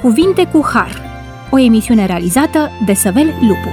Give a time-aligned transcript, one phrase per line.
[0.00, 1.02] Cuvinte cu Har,
[1.50, 3.68] o emisiune realizată de Săvel Lupu.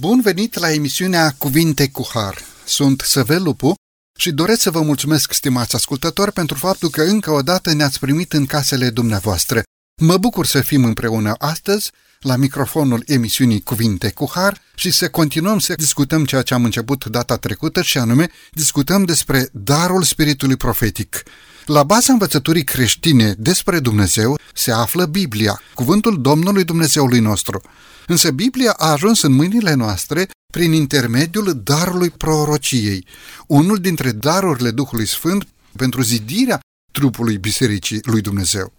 [0.00, 2.38] Bun venit la emisiunea Cuvinte cu Har.
[2.64, 3.74] Sunt Săvel Lupu
[4.18, 8.32] și doresc să vă mulțumesc, stimați ascultători, pentru faptul că încă o dată ne-ați primit
[8.32, 9.62] în casele dumneavoastră.
[10.02, 15.58] Mă bucur să fim împreună astăzi la microfonul emisiunii Cuvinte cu Har și să continuăm
[15.58, 21.22] să discutăm ceea ce am început data trecută și anume discutăm despre darul spiritului profetic.
[21.70, 27.60] La baza învățăturii creștine despre Dumnezeu se află Biblia, cuvântul Domnului Dumnezeului nostru.
[28.06, 33.06] Însă Biblia a ajuns în mâinile noastre prin intermediul darului prorociei,
[33.46, 36.60] unul dintre darurile Duhului Sfânt pentru zidirea
[36.92, 38.72] trupului Bisericii lui Dumnezeu.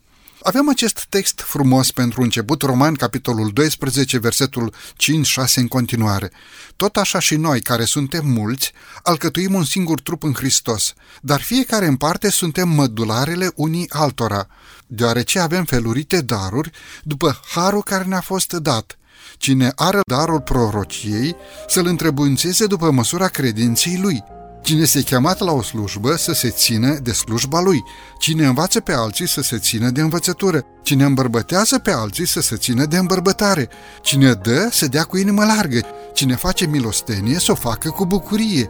[0.43, 6.31] Avem acest text frumos pentru început, Roman, capitolul 12, versetul 5-6 în continuare.
[6.75, 8.71] Tot așa și noi, care suntem mulți,
[9.03, 14.47] alcătuim un singur trup în Hristos, dar fiecare în parte suntem mădularele unii altora,
[14.87, 16.71] deoarece avem felurite daruri
[17.03, 18.97] după harul care ne-a fost dat.
[19.37, 21.35] Cine are darul prorociei,
[21.67, 24.23] să-l întrebuințeze după măsura credinței lui–
[24.61, 27.83] Cine se chemat la o slujbă să se țină de slujba lui.
[28.17, 30.65] Cine învață pe alții să se țină de învățătură.
[30.83, 33.69] Cine îmbărbătează pe alții să se țină de îmbărbătare.
[34.01, 35.79] Cine dă să dea cu inimă largă.
[36.13, 38.69] Cine face milostenie să o facă cu bucurie.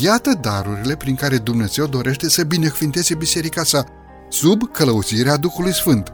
[0.00, 3.84] Iată darurile prin care Dumnezeu dorește să binecuvinteze biserica sa,
[4.28, 6.12] sub călăuzirea Duhului Sfânt.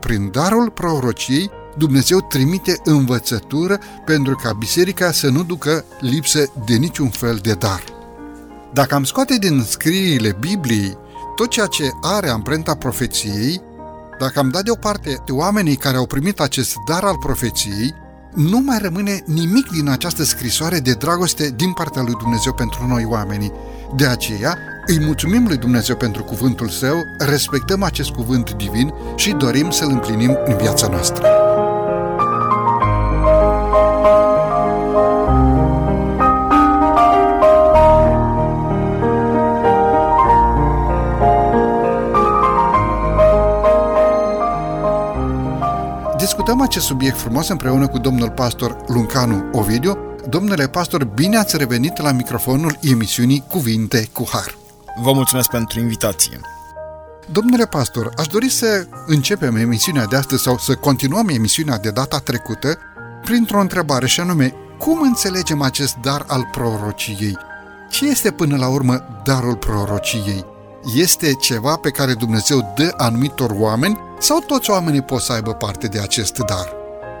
[0.00, 7.08] Prin darul prorociei, Dumnezeu trimite învățătură pentru ca biserica să nu ducă lipsă de niciun
[7.08, 7.98] fel de dar.
[8.72, 10.98] Dacă am scoate din scrierile Bibliei
[11.36, 13.60] tot ceea ce are amprenta profeției,
[14.18, 17.94] dacă am dat deoparte oamenii care au primit acest dar al profeției,
[18.34, 23.04] nu mai rămâne nimic din această scrisoare de dragoste din partea lui Dumnezeu pentru noi
[23.04, 23.52] oamenii.
[23.96, 29.70] De aceea, îi mulțumim lui Dumnezeu pentru cuvântul său, respectăm acest cuvânt divin și dorim
[29.70, 31.26] să-l împlinim în viața noastră.
[46.40, 49.98] Discutăm acest subiect frumos împreună cu domnul pastor Luncanu Ovidiu.
[50.28, 54.54] Domnule pastor, bine ați revenit la microfonul emisiunii Cuvinte cu Har.
[55.02, 56.40] Vă mulțumesc pentru invitație.
[57.32, 62.18] Domnule pastor, aș dori să începem emisiunea de astăzi sau să continuăm emisiunea de data
[62.18, 62.78] trecută
[63.22, 67.38] printr-o întrebare și anume, cum înțelegem acest dar al prorociei?
[67.90, 70.44] Ce este până la urmă darul prorociei?
[70.94, 75.86] Este ceva pe care Dumnezeu dă anumitor oameni sau toți oamenii pot să aibă parte
[75.86, 76.72] de acest dar?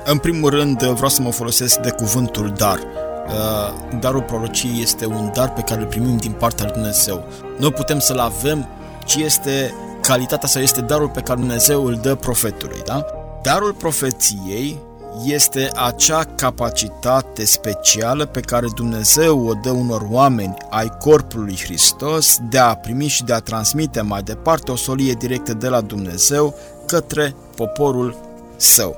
[0.04, 2.78] În primul rând, vreau să mă folosesc de cuvântul dar.
[2.78, 7.24] Uh, darul prorociei este un dar pe care îl primim din partea lui Dumnezeu.
[7.58, 8.68] Noi putem să-l avem,
[9.04, 12.82] ci este calitatea sau este darul pe care Dumnezeu îl dă profetului.
[12.84, 13.04] Da?
[13.42, 14.78] Darul profeției
[15.24, 22.58] este acea capacitate specială pe care Dumnezeu o dă unor oameni ai corpului Hristos de
[22.58, 26.54] a primi și de a transmite mai departe o solie directă de la Dumnezeu
[26.86, 28.16] către poporul
[28.56, 28.96] său.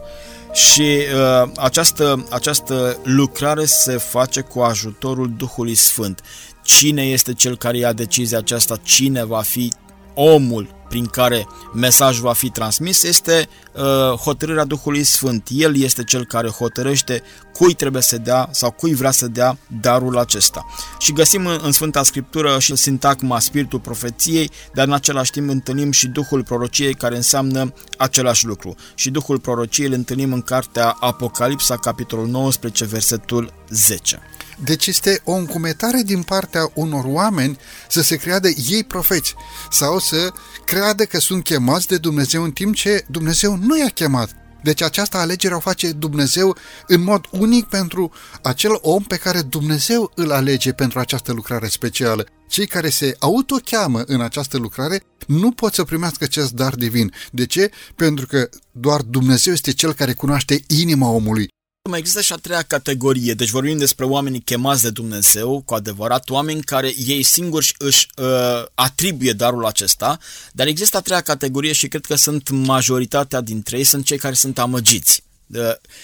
[0.53, 0.99] Și
[1.43, 6.21] uh, această, această lucrare se face cu ajutorul Duhului Sfânt.
[6.62, 8.77] Cine este cel care ia decizia aceasta?
[8.83, 9.72] Cine va fi
[10.15, 13.82] omul prin care mesajul va fi transmis este uh,
[14.19, 15.48] hotărârea Duhului Sfânt.
[15.50, 17.22] El este cel care hotărăște
[17.53, 20.66] cui trebuie să dea sau cui vrea să dea darul acesta.
[20.98, 25.91] Și găsim în, în Sfânta Scriptură și sintagma spiritul profeției, dar în același timp întâlnim
[25.91, 28.74] și Duhul prorociei care înseamnă același lucru.
[28.94, 34.21] Și Duhul prorociei îl întâlnim în cartea Apocalipsa, capitolul 19, versetul 10.
[34.65, 39.34] Deci este o încumetare din partea unor oameni să se creadă ei profeți
[39.71, 40.33] sau să
[40.65, 44.31] creadă că sunt chemați de Dumnezeu în timp ce Dumnezeu nu i-a chemat.
[44.62, 46.56] Deci această alegere o face Dumnezeu
[46.87, 48.12] în mod unic pentru
[48.43, 52.27] acel om pe care Dumnezeu îl alege pentru această lucrare specială.
[52.48, 57.13] Cei care se autocheamă în această lucrare nu pot să primească acest dar divin.
[57.33, 57.71] De ce?
[57.97, 61.48] Pentru că doar Dumnezeu este cel care cunoaște inima omului.
[61.91, 66.31] Mai există și a treia categorie, deci vorbim despre oamenii chemați de Dumnezeu, cu adevărat,
[66.31, 70.19] oameni care ei singuri își uh, atribuie darul acesta,
[70.53, 74.34] dar există a treia categorie și cred că sunt majoritatea dintre ei, sunt cei care
[74.34, 75.23] sunt amăgiți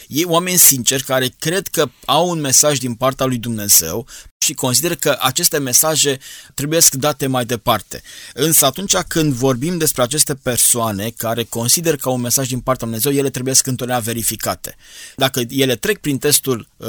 [0.07, 4.07] Ei oameni sinceri care cred că au un mesaj din partea lui Dumnezeu
[4.39, 6.19] și consideră că aceste mesaje
[6.55, 8.03] trebuie să date mai departe.
[8.35, 12.87] Însă atunci când vorbim despre aceste persoane care consideră că au un mesaj din partea
[12.87, 14.77] lui Dumnezeu, ele trebuie să întotdeauna verificate.
[15.17, 16.89] Dacă ele trec prin testul uh,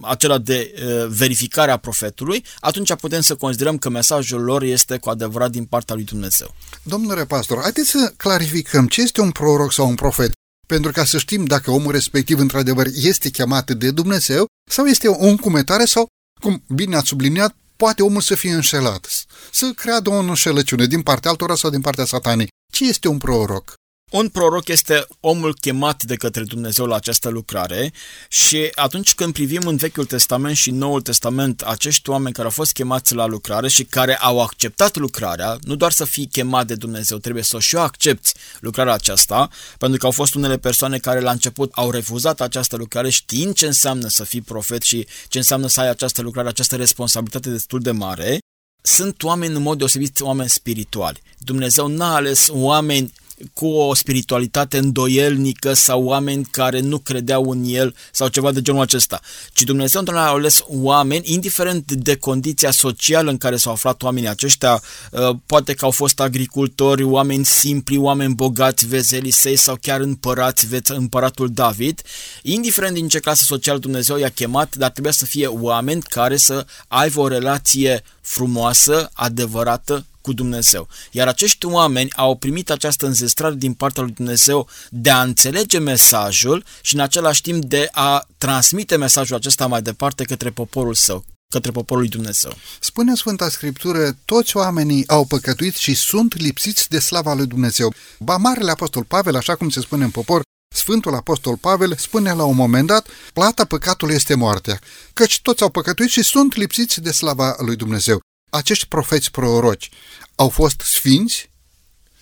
[0.00, 5.10] acela de uh, verificare a profetului, atunci putem să considerăm că mesajul lor este cu
[5.10, 6.54] adevărat din partea lui Dumnezeu.
[6.82, 10.32] Domnule pastor, haideți să clarificăm ce este un proroc sau un profet
[10.66, 15.26] pentru ca să știm dacă omul respectiv într-adevăr este chemat de Dumnezeu sau este o
[15.26, 16.06] încumetare sau,
[16.40, 21.30] cum bine ați subliniat, poate omul să fie înșelat, să creadă o înșelăciune din partea
[21.30, 22.48] altora sau din partea satanei.
[22.72, 23.74] Ce este un proroc?
[24.12, 27.92] Un proroc este omul chemat de către Dumnezeu la această lucrare
[28.28, 32.72] și atunci când privim în Vechiul Testament și Noul Testament acești oameni care au fost
[32.72, 37.18] chemați la lucrare și care au acceptat lucrarea, nu doar să fii chemat de Dumnezeu,
[37.18, 39.48] trebuie să și o accepti lucrarea aceasta,
[39.78, 43.66] pentru că au fost unele persoane care la început au refuzat această lucrare știind ce
[43.66, 47.90] înseamnă să fii profet și ce înseamnă să ai această lucrare, această responsabilitate destul de
[47.90, 48.38] mare,
[48.82, 51.22] sunt oameni în mod deosebit oameni spirituali.
[51.38, 53.12] Dumnezeu n-a ales oameni
[53.54, 58.80] cu o spiritualitate îndoielnică sau oameni care nu credeau în el sau ceva de genul
[58.80, 59.20] acesta,
[59.52, 64.28] ci Dumnezeu întotdeauna a ales oameni, indiferent de condiția socială în care s-au aflat oamenii
[64.28, 70.66] aceștia, uh, poate că au fost agricultori, oameni simpli, oameni bogați, vezelisei sau chiar împărați,
[70.88, 72.02] împăratul David,
[72.42, 76.66] indiferent din ce clasă socială Dumnezeu i-a chemat, dar trebuia să fie oameni care să
[76.88, 80.88] aibă o relație frumoasă, adevărată cu Dumnezeu.
[81.10, 86.64] Iar acești oameni au primit această înzestrare din partea lui Dumnezeu de a înțelege mesajul
[86.82, 91.70] și în același timp de a transmite mesajul acesta mai departe către poporul său către
[91.70, 92.52] poporul lui Dumnezeu.
[92.80, 97.94] Spune Sfânta Scriptură, toți oamenii au păcătuit și sunt lipsiți de slava lui Dumnezeu.
[98.18, 100.42] Ba Marele Apostol Pavel, așa cum se spune în popor,
[100.74, 104.80] Sfântul Apostol Pavel spune la un moment dat, plata păcatului este moartea,
[105.12, 108.20] căci toți au păcătuit și sunt lipsiți de slava lui Dumnezeu
[108.54, 109.88] acești profeți proroci
[110.34, 111.50] au fost sfinți?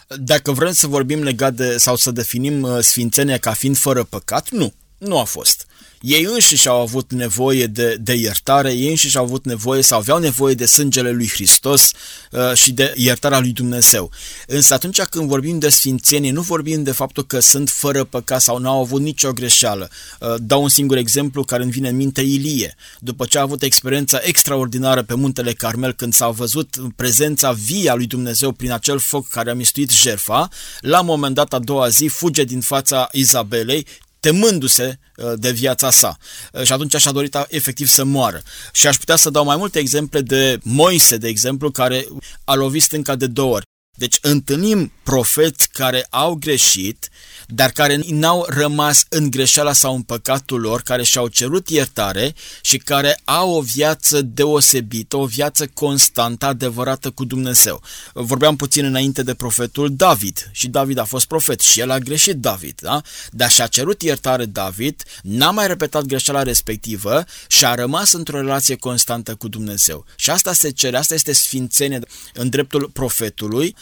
[0.07, 4.51] Dacă vrem să vorbim legat de, sau să definim uh, sfințenia ca fiind fără păcat,
[4.51, 5.67] nu, nu a fost.
[6.01, 10.19] Ei înșiși au avut nevoie de, de iertare, ei înșiși au avut nevoie sau aveau
[10.19, 11.93] nevoie de sângele lui Hristos
[12.31, 14.11] uh, și de iertarea lui Dumnezeu.
[14.47, 18.59] Însă atunci când vorbim de sfințenie, nu vorbim de faptul că sunt fără păcat sau
[18.59, 19.91] nu au avut nicio greșeală.
[20.21, 22.77] Uh, dau un singur exemplu care îmi vine în minte Ilie.
[22.99, 27.95] După ce a avut experiența extraordinară pe muntele Carmel când s-a văzut prezența vie a
[27.95, 30.49] lui Dumnezeu prin acel foc care a mistuit jerfa,
[30.81, 33.87] la un moment dat a doua zi fuge din fața Izabelei,
[34.21, 36.17] temându-se uh, de viața sa.
[36.53, 38.43] Uh, și atunci și-a dorit efectiv să moară.
[38.73, 42.07] Și aș putea să dau mai multe exemple de Moise, de exemplu, care
[42.45, 43.65] a lovit stânca de două ori.
[43.97, 47.09] Deci întâlnim profeți care au greșit,
[47.55, 52.77] dar care n-au rămas în greșeala sau în păcatul lor, care și-au cerut iertare și
[52.77, 57.83] care au o viață deosebită, o viață constantă, adevărată cu Dumnezeu.
[58.13, 62.37] Vorbeam puțin înainte de profetul David și David a fost profet și el a greșit
[62.37, 63.01] David, da?
[63.31, 68.77] dar și-a cerut iertare David, n-a mai repetat greșeala respectivă și a rămas într-o relație
[68.77, 70.05] constantă cu Dumnezeu.
[70.17, 72.01] Și asta se cere, asta este sfințenie
[72.35, 73.75] în dreptul profetului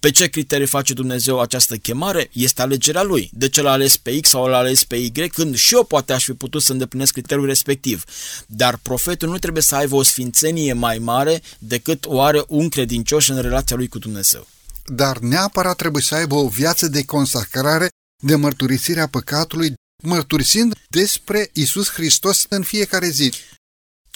[0.00, 2.28] pe ce criterii face Dumnezeu această chemare?
[2.32, 3.30] Este alegerea lui.
[3.32, 5.10] De ce l-a ales pe X sau l-a ales pe Y?
[5.32, 8.04] Când și eu poate aș fi putut să îndeplinesc criteriul respectiv.
[8.46, 13.28] Dar profetul nu trebuie să aibă o sfințenie mai mare decât o are un credincios
[13.28, 14.46] în relația lui cu Dumnezeu.
[14.86, 17.88] Dar neapărat trebuie să aibă o viață de consacrare,
[18.22, 23.32] de mărturisirea păcatului, mărturisind despre Isus Hristos în fiecare zi.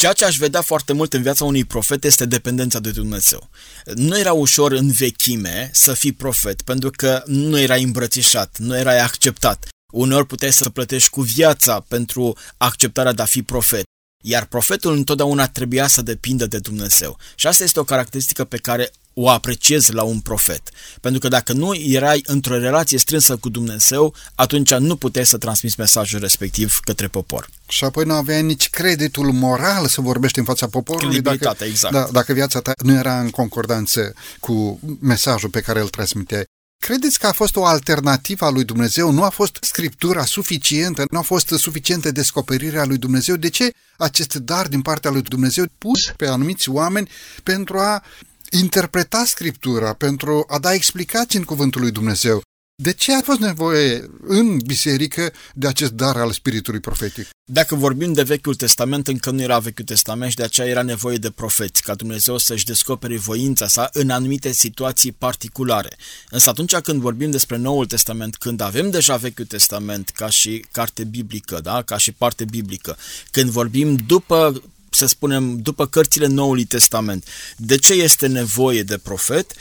[0.00, 3.50] Ceea ce aș vedea foarte mult în viața unui profet este dependența de Dumnezeu.
[3.95, 9.00] Nu era ușor în vechime să fii profet, pentru că nu erai îmbrățișat, nu erai
[9.00, 9.69] acceptat.
[9.92, 13.83] Uneori puteai să plătești cu viața pentru acceptarea de a fi profet.
[14.23, 17.19] Iar profetul întotdeauna trebuia să depindă de Dumnezeu.
[17.35, 20.62] Și asta este o caracteristică pe care o apreciezi la un profet.
[21.00, 25.75] Pentru că dacă nu erai într-o relație strânsă cu Dumnezeu, atunci nu puteai să transmiți
[25.79, 27.49] mesajul respectiv către popor.
[27.69, 31.95] Și apoi nu aveai nici creditul moral să vorbești în fața poporului dacă, exact.
[31.95, 36.45] da, dacă viața ta nu era în concordanță cu mesajul pe care îl transmiteai.
[36.79, 39.11] Credeți că a fost o alternativă a lui Dumnezeu?
[39.11, 41.05] Nu a fost scriptura suficientă?
[41.11, 43.37] Nu a fost suficientă descoperirea lui Dumnezeu?
[43.37, 47.11] De ce acest dar din partea lui Dumnezeu pus pe anumiți oameni
[47.43, 48.02] pentru a
[48.50, 52.42] interpreta Scriptura, pentru a da explicații în cuvântul lui Dumnezeu.
[52.83, 57.28] De ce a fost nevoie în biserică de acest dar al spiritului profetic?
[57.52, 61.16] Dacă vorbim de Vechiul Testament, încă nu era Vechiul Testament și de aceea era nevoie
[61.16, 65.97] de profeți, ca Dumnezeu să-și descopere voința sa în anumite situații particulare.
[66.30, 71.04] Însă atunci când vorbim despre Noul Testament, când avem deja Vechiul Testament ca și carte
[71.04, 71.83] biblică, da?
[71.83, 72.97] ca și parte biblică,
[73.30, 77.25] când vorbim după să spunem, după cărțile Noului Testament.
[77.56, 79.52] De ce este nevoie de profet?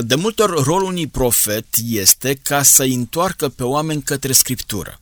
[0.00, 5.00] De multe ori, rolul unui profet este ca să întoarcă pe oameni către Scriptură.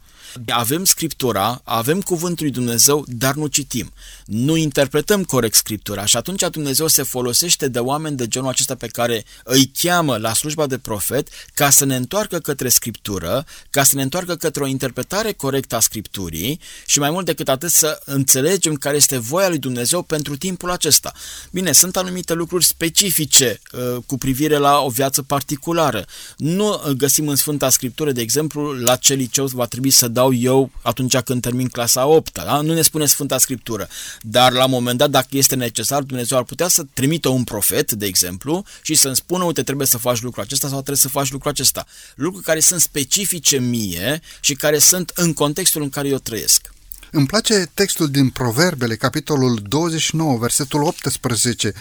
[0.49, 3.93] Avem Scriptura, avem Cuvântul lui Dumnezeu, dar nu citim.
[4.25, 8.87] Nu interpretăm corect Scriptura și atunci Dumnezeu se folosește de oameni de genul acesta pe
[8.87, 13.95] care îi cheamă la slujba de profet ca să ne întoarcă către Scriptură, ca să
[13.95, 18.75] ne întoarcă către o interpretare corectă a Scripturii și mai mult decât atât să înțelegem
[18.75, 21.13] care este voia lui Dumnezeu pentru timpul acesta.
[21.51, 26.05] Bine, sunt anumite lucruri specifice uh, cu privire la o viață particulară.
[26.37, 30.71] Nu găsim în Sfânta Scriptură, de exemplu, la ce liceu va trebui să dau eu
[30.83, 32.61] atunci când termin clasa 8 da?
[32.61, 33.89] Nu ne spune Sfânta Scriptură.
[34.21, 37.93] Dar la un moment dat, dacă este necesar, Dumnezeu ar putea să trimită un profet,
[37.93, 41.31] de exemplu, și să-mi spună, uite, trebuie să faci lucrul acesta sau trebuie să faci
[41.31, 41.87] lucrul acesta.
[42.15, 46.75] Lucruri care sunt specifice mie și care sunt în contextul în care eu trăiesc.
[47.11, 51.73] Îmi place textul din Proverbele, capitolul 29, versetul 18.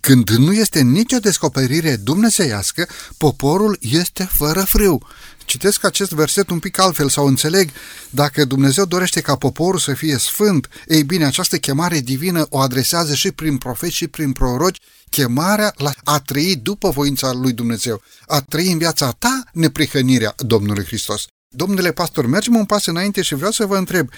[0.00, 5.06] Când nu este nicio descoperire dumnezeiască, poporul este fără frâu.
[5.52, 7.70] Citesc acest verset un pic altfel sau înțeleg,
[8.10, 13.14] dacă Dumnezeu dorește ca poporul să fie sfânt, ei bine, această chemare divină o adresează
[13.14, 14.80] și prin profeți și prin proroci,
[15.10, 20.84] chemarea la a trăi după voința lui Dumnezeu, a trăi în viața ta neprihănirea Domnului
[20.84, 21.26] Hristos.
[21.48, 24.08] Domnule pastor, mergem un pas înainte și vreau să vă întreb,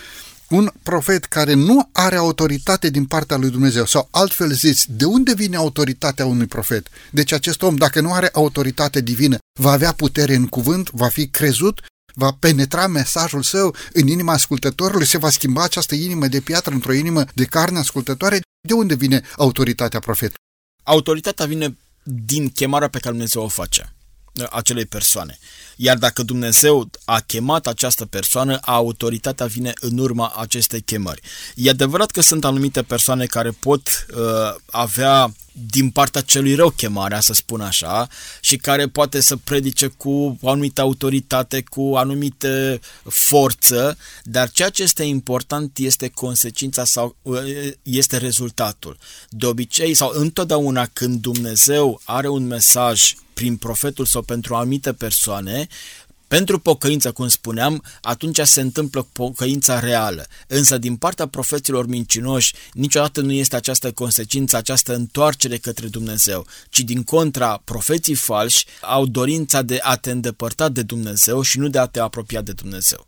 [0.55, 5.35] un profet care nu are autoritate din partea lui Dumnezeu, sau altfel zis, de unde
[5.35, 6.87] vine autoritatea unui profet?
[7.11, 11.29] Deci acest om, dacă nu are autoritate divină, va avea putere în cuvânt, va fi
[11.29, 11.81] crezut,
[12.15, 16.93] va penetra mesajul său în inima ascultătorului, se va schimba această inimă de piatră într-o
[16.93, 18.41] inimă de carne ascultătoare.
[18.69, 20.43] De unde vine autoritatea profetului?
[20.83, 23.93] Autoritatea vine din chemarea pe care Dumnezeu o face
[24.51, 25.39] acelei persoane.
[25.77, 31.21] Iar dacă Dumnezeu a chemat această persoană, autoritatea vine în urma acestei chemări.
[31.55, 35.35] E adevărat că sunt anumite persoane care pot uh, avea
[35.71, 38.09] din partea celui rău chemarea, să spun așa,
[38.41, 44.83] și care poate să predice cu o anumită autoritate, cu anumită forță, dar ceea ce
[44.83, 47.39] este important este consecința sau uh,
[47.83, 48.97] este rezultatul.
[49.29, 55.64] De obicei sau întotdeauna când Dumnezeu are un mesaj prin profetul sau pentru anumite persoane,
[56.29, 60.27] pentru pocăință, cum spuneam, atunci se întâmplă pocăința reală.
[60.47, 66.81] Însă din partea profeților mincinoși niciodată nu este această consecință, această întoarcere către Dumnezeu, ci
[66.81, 71.79] din contra, profeții falși au dorința de a te îndepărta de Dumnezeu și nu de
[71.79, 73.07] a te apropia de Dumnezeu.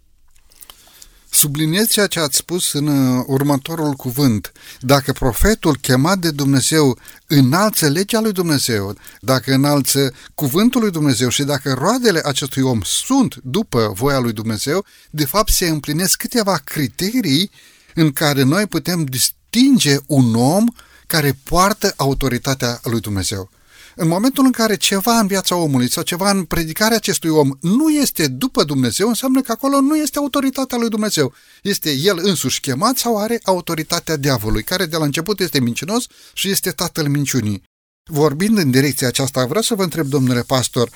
[1.31, 4.53] Subliniez ceea ce ați spus în uh, următorul cuvânt.
[4.81, 11.43] Dacă profetul chemat de Dumnezeu înalță legea lui Dumnezeu, dacă înalță cuvântul lui Dumnezeu și
[11.43, 17.51] dacă roadele acestui om sunt după voia lui Dumnezeu, de fapt se împlinesc câteva criterii
[17.95, 20.65] în care noi putem distinge un om
[21.07, 23.51] care poartă autoritatea lui Dumnezeu.
[23.99, 27.91] În momentul în care ceva în viața omului sau ceva în predicarea acestui om nu
[27.91, 31.33] este după Dumnezeu, înseamnă că acolo nu este autoritatea lui Dumnezeu.
[31.63, 36.51] Este el însuși chemat sau are autoritatea diavolului, care de la început este mincinos și
[36.51, 37.63] este tatăl minciunii.
[38.11, 40.91] Vorbind în direcția aceasta, vreau să vă întreb, domnule pastor,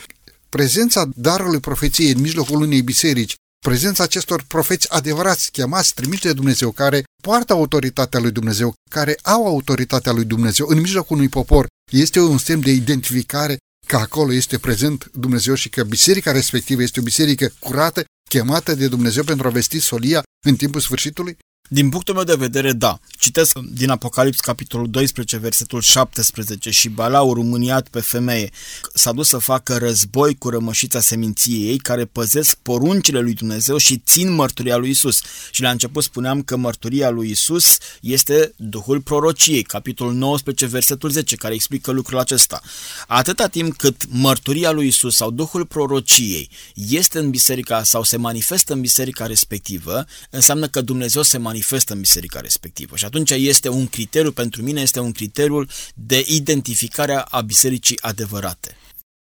[0.49, 3.35] prezența darului profeției în mijlocul unei biserici,
[3.67, 9.47] prezența acestor profeți adevărați, chemați, trimiși de Dumnezeu, care poartă autoritatea lui Dumnezeu, care au
[9.47, 13.57] autoritatea lui Dumnezeu în mijlocul unui popor, este un semn de identificare
[13.87, 18.89] că acolo este prezent Dumnezeu și că biserica respectivă este o biserică curată, chemată de
[18.89, 21.37] Dumnezeu pentru a vesti solia în timpul sfârșitului?
[21.73, 23.01] Din punctul meu de vedere, da.
[23.19, 28.51] Citesc din Apocalips, capitolul 12, versetul 17 și Balaur, mâniat pe femeie,
[28.95, 34.03] s-a dus să facă război cu rămășița seminției ei, care păzesc poruncile lui Dumnezeu și
[34.07, 35.21] țin mărturia lui Isus.
[35.51, 41.37] Și la început spuneam că mărturia lui Isus este Duhul prorociei, capitolul 19, versetul 10,
[41.37, 42.61] care explică lucrul acesta.
[43.07, 48.73] Atâta timp cât mărturia lui Isus sau Duhul prorociei este în biserica sau se manifestă
[48.73, 52.97] în biserica respectivă, înseamnă că Dumnezeu se manifestă manifestă în biserica respectivă.
[52.97, 55.65] Și atunci este un criteriu, pentru mine este un criteriu
[55.95, 58.77] de identificare a bisericii adevărate.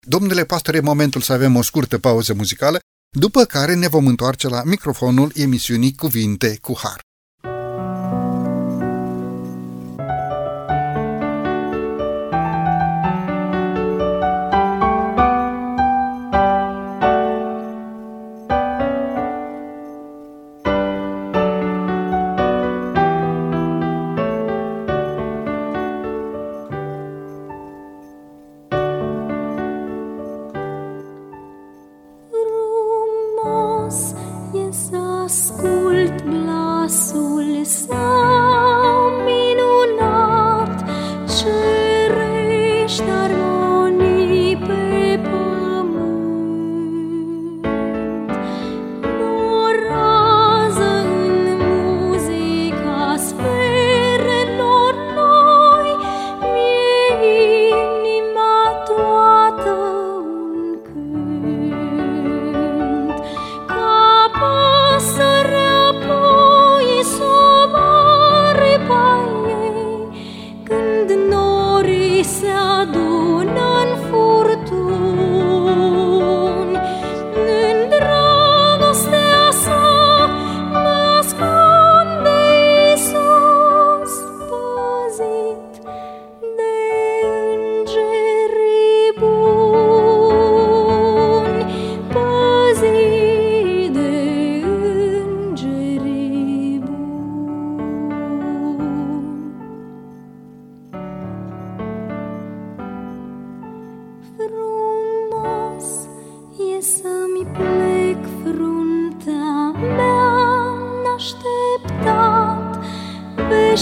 [0.06, 2.78] Domnule pastor, e momentul să avem o scurtă pauză muzicală,
[3.18, 7.00] după care ne vom întoarce la microfonul emisiunii Cuvinte cu Har.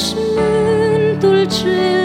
[0.00, 1.97] 是门独自。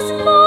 [0.00, 0.39] Să zbor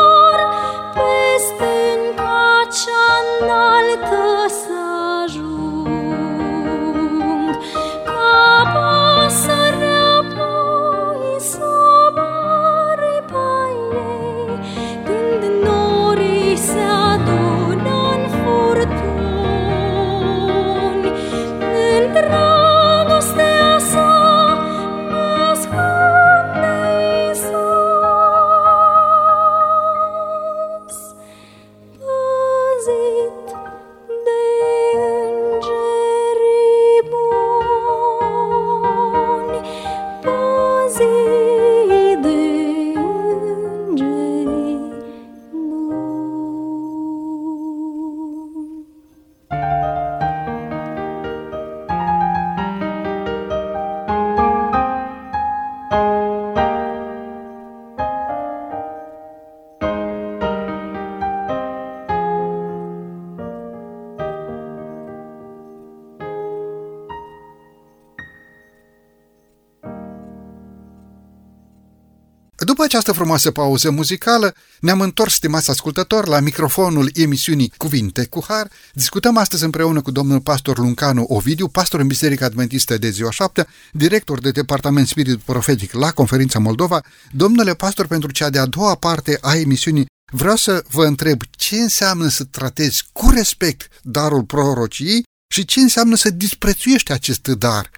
[72.94, 78.68] această frumoasă pauză muzicală, ne-am întors, stimați ascultători, la microfonul emisiunii Cuvinte cu Har.
[78.94, 83.68] Discutăm astăzi împreună cu domnul pastor Luncanu Ovidiu, pastor în Biserica Adventistă de ziua 7,
[83.92, 87.02] director de Departament Spirit Profetic la Conferința Moldova.
[87.32, 92.28] Domnule pastor, pentru cea de-a doua parte a emisiunii, vreau să vă întreb ce înseamnă
[92.28, 97.90] să tratezi cu respect darul prorociei și ce înseamnă să disprețuiești acest dar.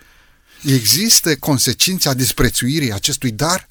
[0.64, 3.68] Există consecința disprețuirii acestui dar?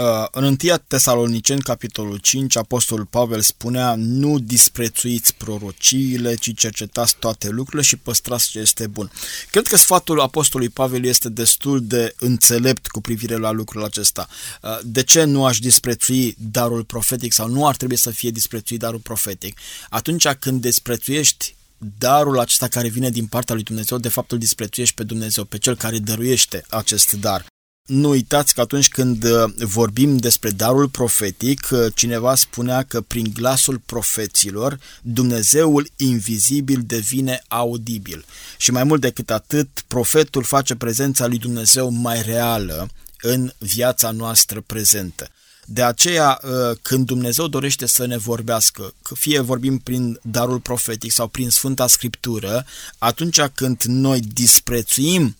[0.00, 0.56] Uh, În 1
[0.88, 8.50] Tesaloniceni, capitolul 5, apostolul Pavel spunea Nu disprețuiți prorociile, ci cercetați toate lucrurile și păstrați
[8.50, 9.10] ce este bun.
[9.50, 14.28] Cred că sfatul apostolului Pavel este destul de înțelept cu privire la lucrul acesta.
[14.62, 18.80] Uh, De ce nu aș disprețui darul profetic sau nu ar trebui să fie disprețuit
[18.80, 19.58] darul profetic?
[19.90, 21.54] Atunci când disprețuiești
[21.98, 25.58] darul acesta care vine din partea lui Dumnezeu, de fapt îl disprețuiești pe Dumnezeu, pe
[25.58, 27.44] cel care dăruiește acest dar.
[27.86, 33.32] Nu uitați că atunci când uh, vorbim despre darul profetic, uh, cineva spunea că prin
[33.34, 38.24] glasul profeților Dumnezeul invizibil devine audibil.
[38.56, 42.88] Și mai mult decât atât, profetul face prezența lui Dumnezeu mai reală
[43.20, 45.28] în viața noastră prezentă.
[45.64, 51.12] De aceea, uh, când Dumnezeu dorește să ne vorbească, că fie vorbim prin darul profetic
[51.12, 52.64] sau prin Sfânta Scriptură,
[52.98, 55.36] atunci când noi disprețuim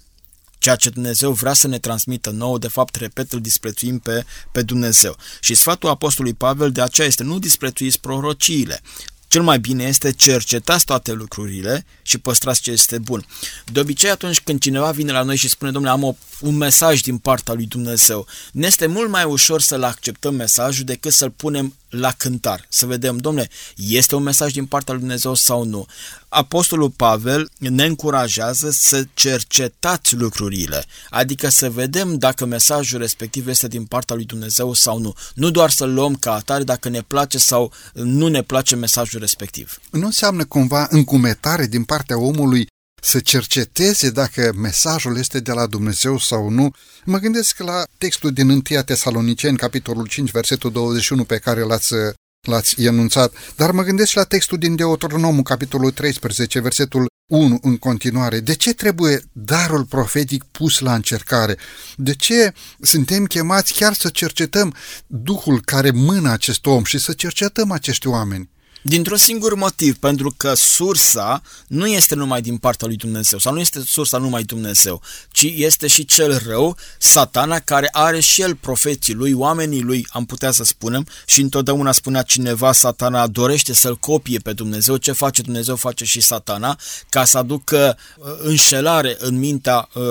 [0.61, 4.63] ceea ce Dumnezeu vrea să ne transmită nouă, de fapt, repet, îl disprețuim pe, pe
[4.63, 5.17] Dumnezeu.
[5.41, 8.81] Și sfatul Apostolului Pavel de aceea este nu disprețuiți prorociile.
[9.29, 13.27] Cel mai bine este cercetați toate lucrurile și păstrați ce este bun.
[13.73, 17.01] De obicei, atunci când cineva vine la noi și spune, domnule, am o, un mesaj
[17.01, 21.75] din partea lui Dumnezeu, ne este mult mai ușor să-l acceptăm mesajul decât să-l punem
[21.91, 25.87] la cântar, să vedem, domnule, este un mesaj din partea lui Dumnezeu sau nu.
[26.29, 33.85] Apostolul Pavel ne încurajează să cercetați lucrurile, adică să vedem dacă mesajul respectiv este din
[33.85, 35.15] partea lui Dumnezeu sau nu.
[35.35, 39.79] Nu doar să-l luăm ca atare dacă ne place sau nu ne place mesajul respectiv.
[39.91, 42.67] Nu înseamnă cumva încumetare din partea omului
[43.01, 46.75] să cerceteze dacă mesajul este de la Dumnezeu sau nu.
[47.05, 51.95] Mă gândesc la textul din 1 Tesaloniceni, capitolul 5, versetul 21, pe care l-ați
[52.41, 57.77] l-ați enunțat, dar mă gândesc și la textul din Deuteronomul, capitolul 13, versetul 1 în
[57.77, 58.41] continuare.
[58.41, 61.57] De ce trebuie darul profetic pus la încercare?
[61.97, 64.75] De ce suntem chemați chiar să cercetăm
[65.07, 68.51] Duhul care mână acest om și să cercetăm acești oameni?
[68.83, 73.61] Dintr-un singur motiv, pentru că sursa nu este numai din partea lui Dumnezeu sau nu
[73.61, 79.15] este sursa numai Dumnezeu, ci este și cel rău, satana, care are și el profeții
[79.15, 84.39] lui, oamenii lui, am putea să spunem, și întotdeauna spunea cineva, satana dorește să-l copie
[84.39, 89.89] pe Dumnezeu, ce face Dumnezeu face și satana, ca să aducă uh, înșelare în mintea
[89.95, 90.03] uh,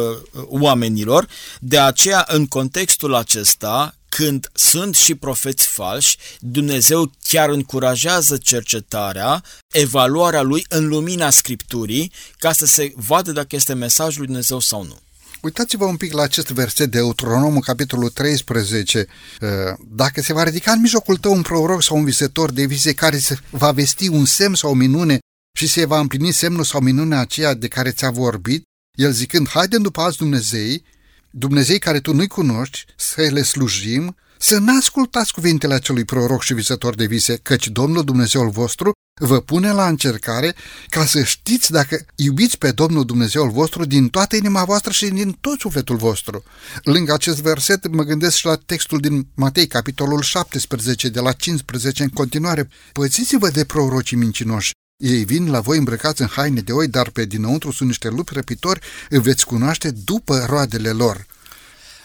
[0.48, 1.28] oamenilor.
[1.60, 10.42] De aceea, în contextul acesta, când sunt și profeți falși, Dumnezeu chiar încurajează cercetarea, evaluarea
[10.42, 15.00] lui în lumina Scripturii, ca să se vadă dacă este mesajul lui Dumnezeu sau nu.
[15.42, 19.08] Uitați-vă un pic la acest verset de Eutronomul, capitolul 13.
[19.42, 19.50] Uh,
[19.90, 23.18] dacă se va ridica în mijlocul tău un proroc sau un visător de vise care
[23.18, 25.18] se va vesti un semn sau o minune
[25.58, 28.64] și se va împlini semnul sau minunea aceea de care ți-a vorbit,
[28.98, 30.84] el zicând, haide după alți Dumnezei,
[31.32, 36.96] Dumnezei care tu nu-i cunoști, să le slujim, să n-ascultați cuvintele acelui proroc și visător
[36.96, 40.56] de vise, căci Domnul Dumnezeul vostru vă pune la încercare
[40.88, 45.38] ca să știți dacă iubiți pe Domnul Dumnezeul vostru din toată inima voastră și din
[45.42, 46.44] tot sufletul vostru.
[46.84, 52.04] Lângă acest verset mă gândesc și la textul din Matei, capitolul 17, de la 15
[52.04, 52.70] în continuare.
[52.94, 57.26] Pățiți-vă de prorocii mincinoși, ei vin la voi îmbrăcați în haine de oi, dar pe
[57.26, 61.26] dinăuntru sunt niște lupi răpitori, îi veți cunoaște după roadele lor.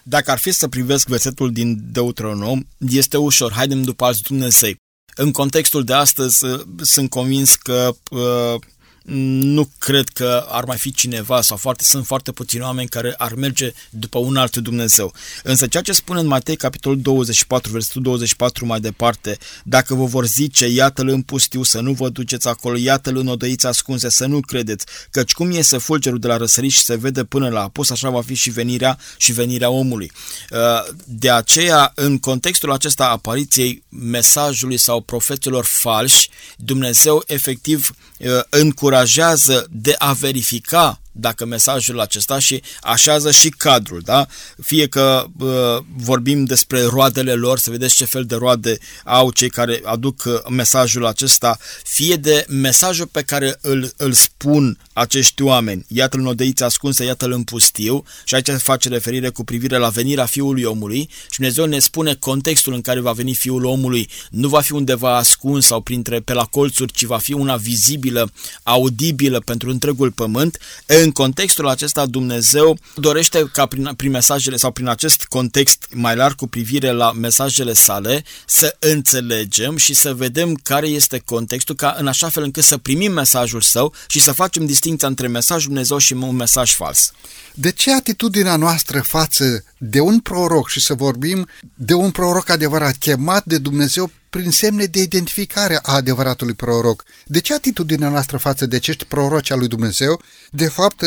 [0.02, 4.76] Dacă ar fi să privesc versetul din Deuteronom, este ușor, haidem după alți Dumnezei.
[5.14, 6.44] În contextul de astăzi
[6.80, 8.60] sunt convins că uh,
[9.06, 13.34] nu cred că ar mai fi cineva sau foarte, sunt foarte puțini oameni care ar
[13.34, 15.12] merge după un alt Dumnezeu.
[15.42, 20.26] Însă ceea ce spune în Matei, capitolul 24, versetul 24 mai departe, dacă vă vor
[20.26, 24.40] zice, iată-l în pustiu, să nu vă duceți acolo, iată-l în odăiți ascunse, să nu
[24.40, 28.10] credeți, căci cum iese fulgerul de la răsărit și se vede până la apus, așa
[28.10, 30.12] va fi și venirea și venirea omului.
[30.50, 30.58] Uh,
[31.04, 39.66] de aceea, în contextul acesta apariției mesajului sau profeților falși, Dumnezeu efectiv uh, încurajează încurajează
[39.70, 44.26] de a verifica dacă mesajul acesta și așează și cadrul, da?
[44.62, 49.50] Fie că uh, vorbim despre roadele lor, să vedeți ce fel de roade au cei
[49.50, 55.84] care aduc uh, mesajul acesta, fie de mesajul pe care îl, îl spun acești oameni.
[55.88, 59.88] Iată-l în odăiță ascunsă, iată-l în pustiu și aici se face referire cu privire la
[59.88, 64.48] venirea Fiului Omului și Dumnezeu ne spune contextul în care va veni Fiul Omului nu
[64.48, 69.40] va fi undeva ascuns sau printre pe la colțuri, ci va fi una vizibilă, audibilă
[69.40, 70.58] pentru întregul pământ.
[71.04, 76.34] În contextul acesta Dumnezeu dorește ca prin, prin mesajele sau prin acest context mai larg
[76.34, 82.06] cu privire la mesajele sale să înțelegem și să vedem care este contextul ca în
[82.06, 86.12] așa fel încât să primim mesajul său și să facem distinția între mesajul Dumnezeu și
[86.12, 87.12] un mesaj fals.
[87.54, 92.96] De ce atitudinea noastră față de un proroc și să vorbim de un proroc adevărat
[92.98, 97.04] chemat de Dumnezeu prin semne de identificare a adevăratului proroc.
[97.26, 100.20] De ce atitudinea noastră față de acești proroci al lui Dumnezeu,
[100.50, 101.04] de fapt,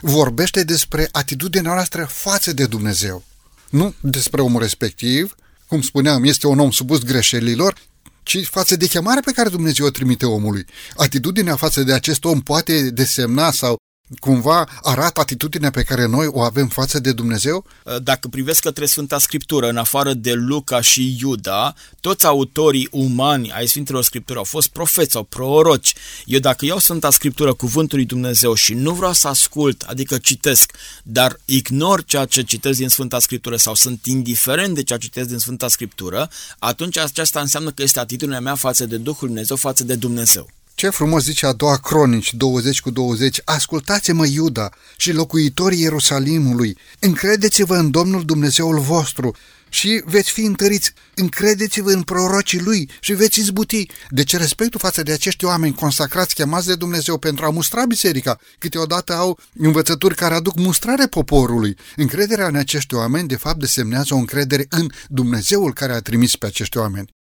[0.00, 3.24] vorbește despre atitudinea noastră față de Dumnezeu?
[3.70, 5.34] Nu despre omul respectiv,
[5.66, 7.74] cum spuneam, este un om supus greșelilor,
[8.22, 10.66] ci față de chemarea pe care Dumnezeu o trimite omului.
[10.96, 13.76] Atitudinea față de acest om poate desemna sau
[14.20, 17.64] cumva arată atitudinea pe care noi o avem față de Dumnezeu?
[18.02, 23.66] Dacă privesc către Sfânta Scriptură, în afară de Luca și Iuda, toți autorii umani ai
[23.66, 25.94] Sfintelor Scripturi au fost profeți sau proroci.
[26.24, 30.72] Eu dacă iau Sfânta Scriptură, cuvântul lui Dumnezeu și nu vreau să ascult, adică citesc,
[31.02, 35.28] dar ignor ceea ce citesc din Sfânta Scriptură sau sunt indiferent de ceea ce citesc
[35.28, 39.84] din Sfânta Scriptură, atunci aceasta înseamnă că este atitudinea mea față de Duhul Dumnezeu, față
[39.84, 40.50] de Dumnezeu.
[40.76, 47.76] Ce frumos zice a doua cronici 20 cu 20, ascultați-mă Iuda și locuitorii Ierusalimului, încredeți-vă
[47.76, 49.36] în Domnul Dumnezeul vostru
[49.68, 53.86] și veți fi întăriți, încredeți-vă în prorocii lui și veți izbuti.
[54.10, 59.14] Deci respectul față de acești oameni consacrați, chemați de Dumnezeu pentru a mustra biserica, câteodată
[59.14, 61.76] au învățături care aduc mustrare poporului.
[61.96, 66.46] Încrederea în acești oameni, de fapt, desemnează o încredere în Dumnezeul care a trimis pe
[66.46, 67.15] acești oameni.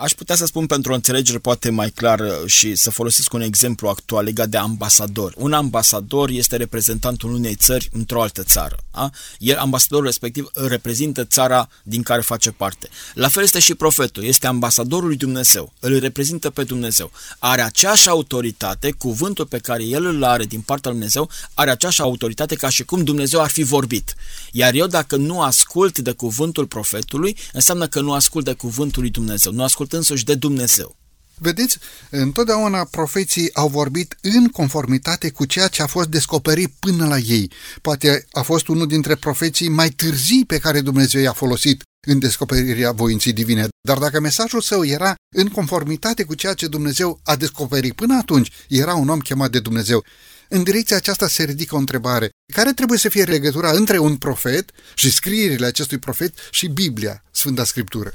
[0.00, 3.88] Aș putea să spun pentru o înțelegere poate mai clară și să folosesc un exemplu
[3.88, 5.34] actual legat de ambasador.
[5.36, 8.76] Un ambasador este reprezentantul unei țări într-o altă țară.
[8.92, 9.10] Da?
[9.38, 12.88] El, ambasadorul respectiv, reprezintă țara din care face parte.
[13.14, 17.10] La fel este și profetul, este ambasadorul lui Dumnezeu, îl reprezintă pe Dumnezeu.
[17.38, 22.00] Are aceeași autoritate, cuvântul pe care el îl are din partea lui Dumnezeu, are aceeași
[22.00, 24.14] autoritate ca și cum Dumnezeu ar fi vorbit.
[24.52, 29.10] Iar eu dacă nu ascult de cuvântul profetului, înseamnă că nu ascult de cuvântul lui
[29.10, 30.96] Dumnezeu, nu ascult făcut însuși de Dumnezeu.
[31.40, 31.78] Vedeți,
[32.10, 37.50] întotdeauna profeții au vorbit în conformitate cu ceea ce a fost descoperit până la ei.
[37.82, 42.92] Poate a fost unul dintre profeții mai târzii pe care Dumnezeu i-a folosit în descoperirea
[42.92, 43.68] voinții divine.
[43.88, 48.50] Dar dacă mesajul său era în conformitate cu ceea ce Dumnezeu a descoperit până atunci,
[48.68, 50.04] era un om chemat de Dumnezeu.
[50.48, 52.30] În direcția aceasta se ridică o întrebare.
[52.54, 57.64] Care trebuie să fie legătura între un profet și scrierile acestui profet și Biblia, Sfânta
[57.64, 58.12] Scriptură?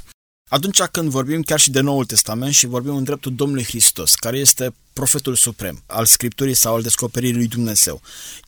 [0.54, 4.38] Atunci când vorbim chiar și de Noul Testament și vorbim în dreptul Domnului Hristos, care
[4.38, 8.02] este profetul suprem al Scripturii sau al descoperirii lui Dumnezeu,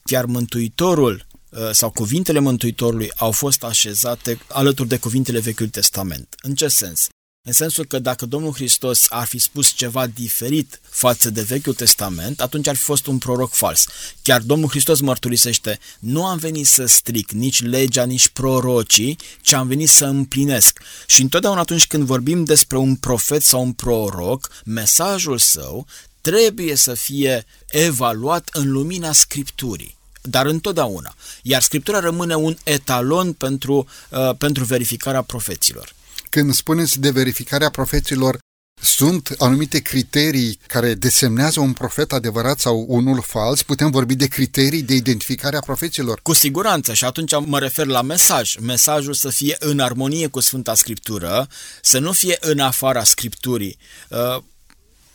[0.04, 6.34] chiar Mântuitorul uh, sau cuvintele Mântuitorului au fost așezate alături de cuvintele Vechiului Testament.
[6.42, 7.08] În ce sens?
[7.48, 12.40] În sensul că dacă Domnul Hristos ar fi spus ceva diferit față de Vechiul Testament,
[12.40, 13.86] atunci ar fi fost un proroc fals.
[14.22, 19.66] Chiar Domnul Hristos mărturisește, nu am venit să stric nici legea, nici prorocii, ci am
[19.66, 20.80] venit să împlinesc.
[21.06, 25.86] Și întotdeauna atunci când vorbim despre un profet sau un proroc, mesajul său
[26.20, 29.94] trebuie să fie evaluat în lumina Scripturii
[30.28, 31.14] dar întotdeauna.
[31.42, 35.94] Iar Scriptura rămâne un etalon pentru, uh, pentru verificarea profeților.
[36.30, 38.38] Când spuneți de verificarea profeților,
[38.82, 43.62] sunt anumite criterii care desemnează un profet adevărat sau unul fals?
[43.62, 46.20] Putem vorbi de criterii de identificare a profeților?
[46.22, 48.56] Cu siguranță și atunci mă refer la mesaj.
[48.56, 51.48] Mesajul să fie în armonie cu Sfânta Scriptură,
[51.82, 53.78] să nu fie în afara Scripturii.
[54.08, 54.42] Uh,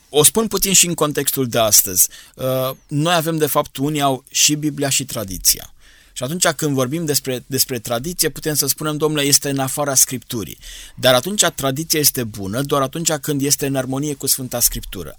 [0.10, 2.08] o spun puțin și în contextul de astăzi.
[2.36, 5.74] Uh, noi avem, de fapt, unii au și Biblia și tradiția.
[6.21, 10.57] Și atunci când vorbim despre, despre tradiție, putem să spunem, domnule, este în afara Scripturii.
[10.95, 15.15] Dar atunci tradiția este bună doar atunci când este în armonie cu Sfânta Scriptură.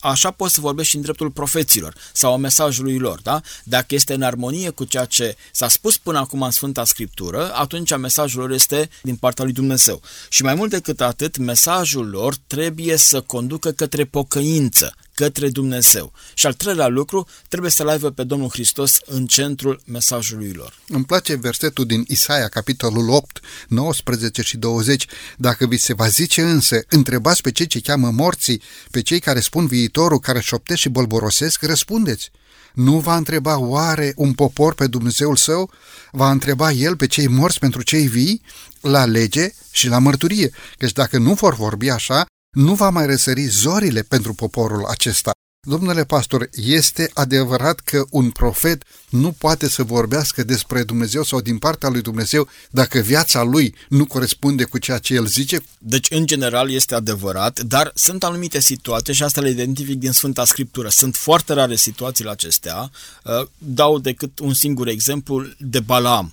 [0.00, 3.40] Așa poți să vorbești și în dreptul profeților sau a mesajului lor, da?
[3.64, 7.96] Dacă este în armonie cu ceea ce s-a spus până acum în Sfânta Scriptură, atunci
[7.96, 10.00] mesajul lor este din partea lui Dumnezeu.
[10.28, 16.12] Și mai mult decât atât, mesajul lor trebuie să conducă către pocăință, către Dumnezeu.
[16.34, 20.78] Și al treilea lucru, trebuie să-L aibă pe Domnul Hristos în centrul mesajului lor.
[20.88, 25.06] Îmi place versetul din Isaia, capitolul 8, 19 și 20.
[25.36, 29.40] Dacă vi se va zice însă, întrebați pe cei ce cheamă morții, pe cei care
[29.40, 32.30] spun viitorul, care șoptesc și bolborosesc, răspundeți.
[32.74, 35.70] Nu va întreba oare un popor pe Dumnezeul său?
[36.12, 38.42] Va întreba el pe cei morți pentru cei vii?
[38.80, 40.50] La lege și la mărturie.
[40.78, 45.32] Căci dacă nu vor vorbi așa, nu va mai răsări zorile pentru poporul acesta.
[45.66, 51.58] Domnule pastor, este adevărat că un profet nu poate să vorbească despre Dumnezeu sau din
[51.58, 55.60] partea lui Dumnezeu dacă viața lui nu corespunde cu ceea ce el zice?
[55.78, 60.44] Deci, în general, este adevărat, dar sunt anumite situații și asta le identific din Sfânta
[60.44, 60.88] Scriptură.
[60.88, 62.90] Sunt foarte rare situațiile acestea.
[63.24, 66.32] Uh, dau decât un singur exemplu de Balaam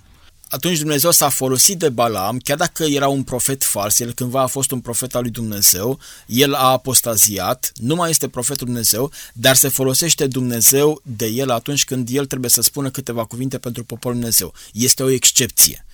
[0.52, 4.46] atunci Dumnezeu s-a folosit de Balaam, chiar dacă era un profet fals, el cândva a
[4.46, 9.56] fost un profet al lui Dumnezeu, el a apostaziat, nu mai este profetul Dumnezeu, dar
[9.56, 14.18] se folosește Dumnezeu de el atunci când el trebuie să spună câteva cuvinte pentru poporul
[14.18, 14.54] Dumnezeu.
[14.72, 15.84] Este o excepție.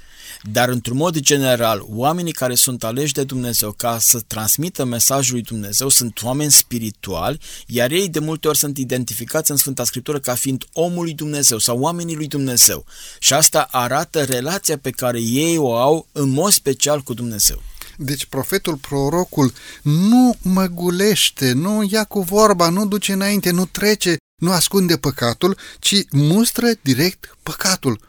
[0.42, 5.42] Dar, într-un mod general, oamenii care sunt aleși de Dumnezeu ca să transmită mesajul lui
[5.42, 10.35] Dumnezeu sunt oameni spirituali, iar ei de multe ori sunt identificați în Sfânta Scriptură ca
[10.35, 12.85] fiind omul lui Dumnezeu sau oamenii lui Dumnezeu.
[13.18, 17.62] Și asta arată relația pe care ei o au în mod special cu Dumnezeu.
[17.96, 24.51] Deci profetul, prorocul, nu măgulește, nu ia cu vorba, nu duce înainte, nu trece, nu
[24.51, 28.08] ascunde păcatul, ci mustră direct păcatul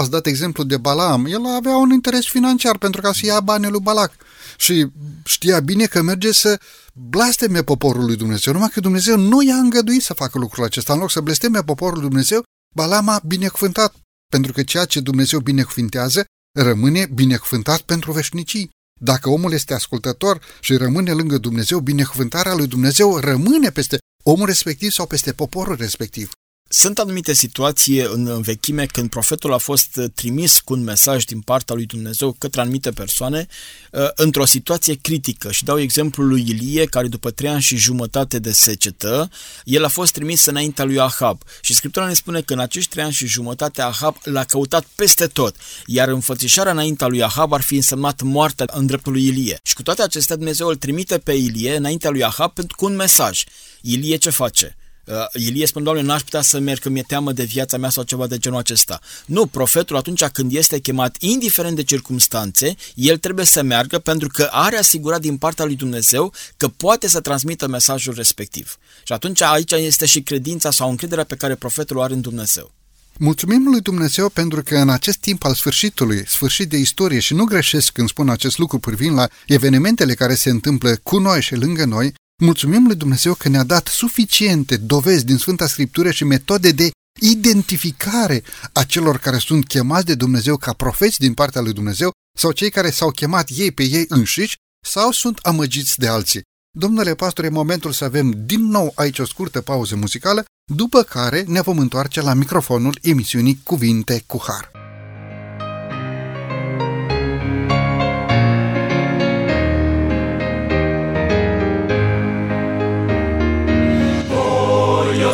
[0.00, 3.70] ați dat exemplu de Balaam, el avea un interes financiar pentru ca să ia banii
[3.70, 4.12] lui Balac
[4.56, 4.86] și
[5.24, 6.60] știa bine că merge să
[6.94, 10.92] blasteme poporul lui Dumnezeu, numai că Dumnezeu nu i-a îngăduit să facă lucrul acesta.
[10.92, 12.42] În loc să blesteme poporul lui Dumnezeu,
[12.74, 13.94] Balaam a binecuvântat,
[14.32, 16.24] pentru că ceea ce Dumnezeu binecuvintează
[16.58, 18.70] rămâne binecuvântat pentru veșnicii.
[19.00, 24.90] Dacă omul este ascultător și rămâne lângă Dumnezeu, binecuvântarea lui Dumnezeu rămâne peste omul respectiv
[24.90, 26.30] sau peste poporul respectiv.
[26.72, 31.40] Sunt anumite situații în vechime când profetul a fost uh, trimis cu un mesaj din
[31.40, 33.46] partea lui Dumnezeu către anumite persoane
[33.90, 35.50] uh, într-o situație critică.
[35.50, 39.30] Și dau exemplul lui Ilie, care după trei ani și jumătate de secetă,
[39.64, 41.42] el a fost trimis înaintea lui Ahab.
[41.60, 45.26] Și Scriptura ne spune că în acești trei ani și jumătate Ahab l-a căutat peste
[45.26, 45.56] tot,
[45.86, 49.60] iar înfățișarea înaintea lui Ahab ar fi însemnat moartea în dreptul lui Ilie.
[49.62, 53.44] Și cu toate acestea Dumnezeu îl trimite pe Ilie înaintea lui Ahab cu un mesaj.
[53.80, 54.74] Ilie ce face?
[55.10, 58.02] Uh, Ilie spune, Doamne, n-aș putea să merg, că mi-e teamă de viața mea sau
[58.02, 59.00] ceva de genul acesta.
[59.26, 64.48] Nu, profetul atunci când este chemat, indiferent de circumstanțe, el trebuie să meargă pentru că
[64.50, 68.78] are asigurat din partea lui Dumnezeu că poate să transmită mesajul respectiv.
[69.04, 72.72] Și atunci aici este și credința sau încrederea pe care profetul o are în Dumnezeu.
[73.18, 77.44] Mulțumim lui Dumnezeu pentru că în acest timp al sfârșitului, sfârșit de istorie și nu
[77.44, 81.84] greșesc când spun acest lucru privind la evenimentele care se întâmplă cu noi și lângă
[81.84, 86.90] noi, mulțumim lui Dumnezeu că ne-a dat suficiente dovezi din Sfânta Scriptură și metode de
[87.20, 92.52] identificare a celor care sunt chemați de Dumnezeu ca profeți din partea lui Dumnezeu sau
[92.52, 96.42] cei care s-au chemat ei pe ei înșiși sau sunt amăgiți de alții.
[96.78, 101.44] Domnule pastor, e momentul să avem din nou aici o scurtă pauză muzicală, după care
[101.46, 104.79] ne vom întoarce la microfonul emisiunii Cuvinte cu Har.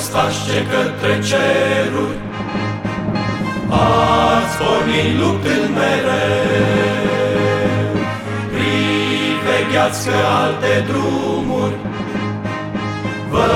[0.06, 2.18] Ostașce către ceruri,
[3.68, 6.86] ați pornit luptând mereu
[8.52, 11.76] privegheați că alte drumuri
[13.30, 13.48] vă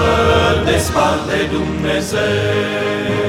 [0.65, 3.19] desparte Dumnezeu.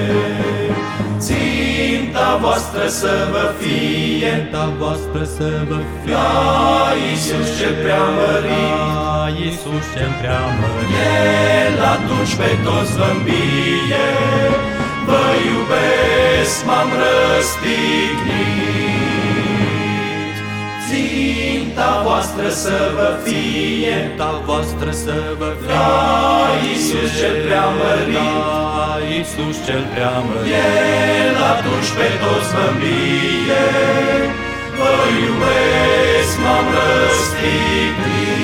[2.32, 9.28] Ținta voastră să vă fie, ținta voastră să vă fie, la Iisus cel preamărit, la
[9.44, 10.92] Iisus cel preamărit.
[11.66, 14.08] El atunci pe toți vă îmbie,
[15.08, 18.91] vă iubesc, m-am răstignit.
[22.04, 25.90] Voastră să vă fie, ținta voastră să vă fie, la
[26.68, 30.54] Iisus cel preamărit, la Iisus cel preamărit.
[31.26, 33.66] El atunci pe toți vă îmbie,
[34.80, 38.40] vă iubesc, m-am răstignit.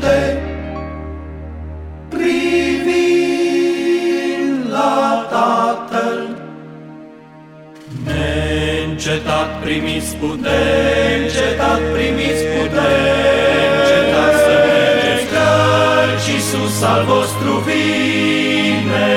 [9.26, 19.12] Neîncetat primiți putere, încetat primiți putere, încetat să mergeți căci Iisus al vostru vine,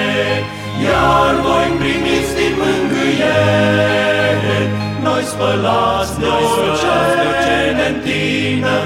[0.85, 4.59] iar voi primiți din mângâiere,
[5.05, 8.77] noi spălați, noi spălați de ce ne întină,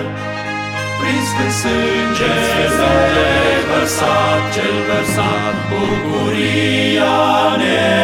[1.00, 2.32] prins când sânge,
[2.78, 3.32] sânge
[3.70, 7.18] vărsat, cel vărsat, bucuria
[7.62, 8.03] ne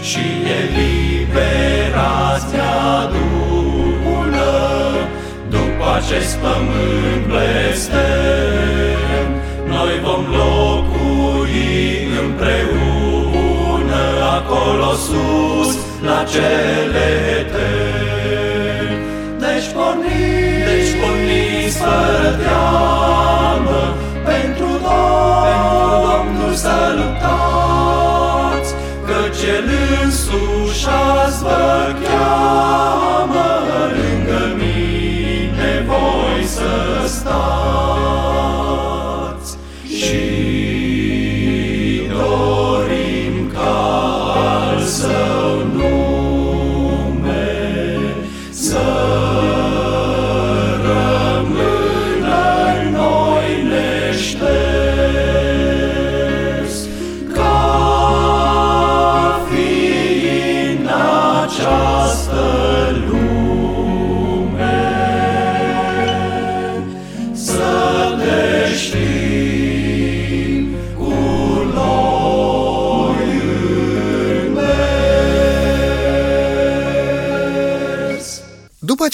[0.00, 0.26] Și
[0.60, 2.60] eliberați ne
[3.00, 4.52] adună
[5.48, 9.26] după acest pământ blestem,
[9.68, 14.04] noi vom locui împreună
[14.36, 15.70] acolo sus
[16.02, 17.06] la cele
[17.38, 18.96] eterne.
[19.38, 23.25] Deci porniți, deci porniți fără teamă,
[24.36, 28.70] pentru Domnul, pentru Domnul să luptați,
[29.06, 29.68] căci El
[30.04, 33.48] însuși azi vă cheamă,
[33.96, 37.65] lângă mine voi să stați.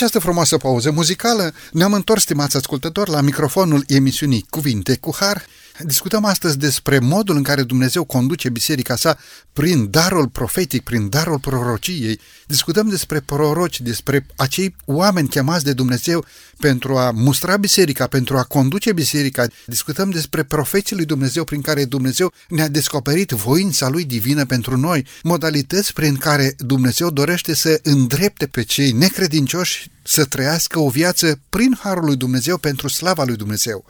[0.04, 5.44] Această frumoasă pauză muzicală, ne-am întors, stimați ascultători, la microfonul emisiunii Cuvinte cu Har.
[5.84, 9.18] Discutăm astăzi despre modul în care Dumnezeu conduce biserica sa
[9.52, 12.20] prin darul profetic, prin darul prorociei.
[12.46, 16.24] Discutăm despre proroci, despre acei oameni chemați de Dumnezeu
[16.58, 19.46] pentru a mustra biserica, pentru a conduce biserica.
[19.66, 25.06] Discutăm despre profeții lui Dumnezeu prin care Dumnezeu ne-a descoperit voința lui divină pentru noi,
[25.22, 31.78] modalități prin care Dumnezeu dorește să îndrepte pe cei necredincioși să trăiască o viață prin
[31.80, 33.84] harul lui Dumnezeu pentru slava lui Dumnezeu.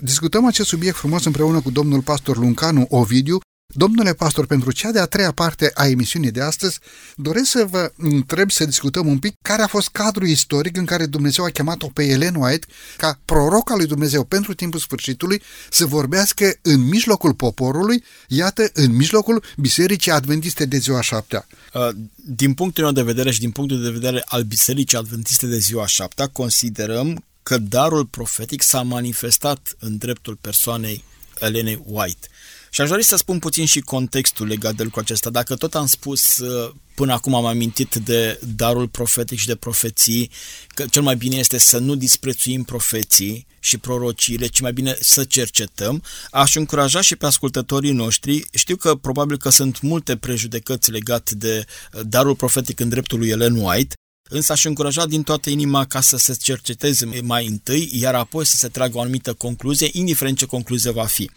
[0.00, 3.38] Discutăm acest subiect frumos împreună cu domnul pastor Luncanu Ovidiu.
[3.74, 6.78] Domnule pastor, pentru cea de-a treia parte a emisiunii de astăzi,
[7.16, 11.06] doresc să vă întreb să discutăm un pic care a fost cadrul istoric în care
[11.06, 12.66] Dumnezeu a chemat-o pe Ellen White
[12.96, 18.96] ca proroc al lui Dumnezeu pentru timpul sfârșitului să vorbească în mijlocul poporului, iată, în
[18.96, 21.46] mijlocul Bisericii Adventiste de ziua șaptea.
[21.74, 25.58] Uh, Din punctul meu de vedere și din punctul de vedere al Bisericii Adventiste de
[25.58, 31.04] ziua șaptea, considerăm că darul profetic s-a manifestat în dreptul persoanei
[31.38, 32.28] Elenei White.
[32.70, 35.30] Și aș dori să spun puțin și contextul legat de lucrul acesta.
[35.30, 40.30] Dacă tot am spus, uh, până acum am amintit de darul profetic și de profeții,
[40.68, 45.24] că cel mai bine este să nu disprețuim profeții și prorociile, ci mai bine să
[45.24, 51.34] cercetăm, aș încuraja și pe ascultătorii noștri, știu că probabil că sunt multe prejudecăți legate
[51.34, 53.94] de uh, darul profetic în dreptul lui Ellen White,
[54.28, 58.56] Însă aș încuraja din toată inima ca să se cerceteze mai întâi, iar apoi să
[58.56, 61.30] se tragă o anumită concluzie, indiferent ce concluzie va fi.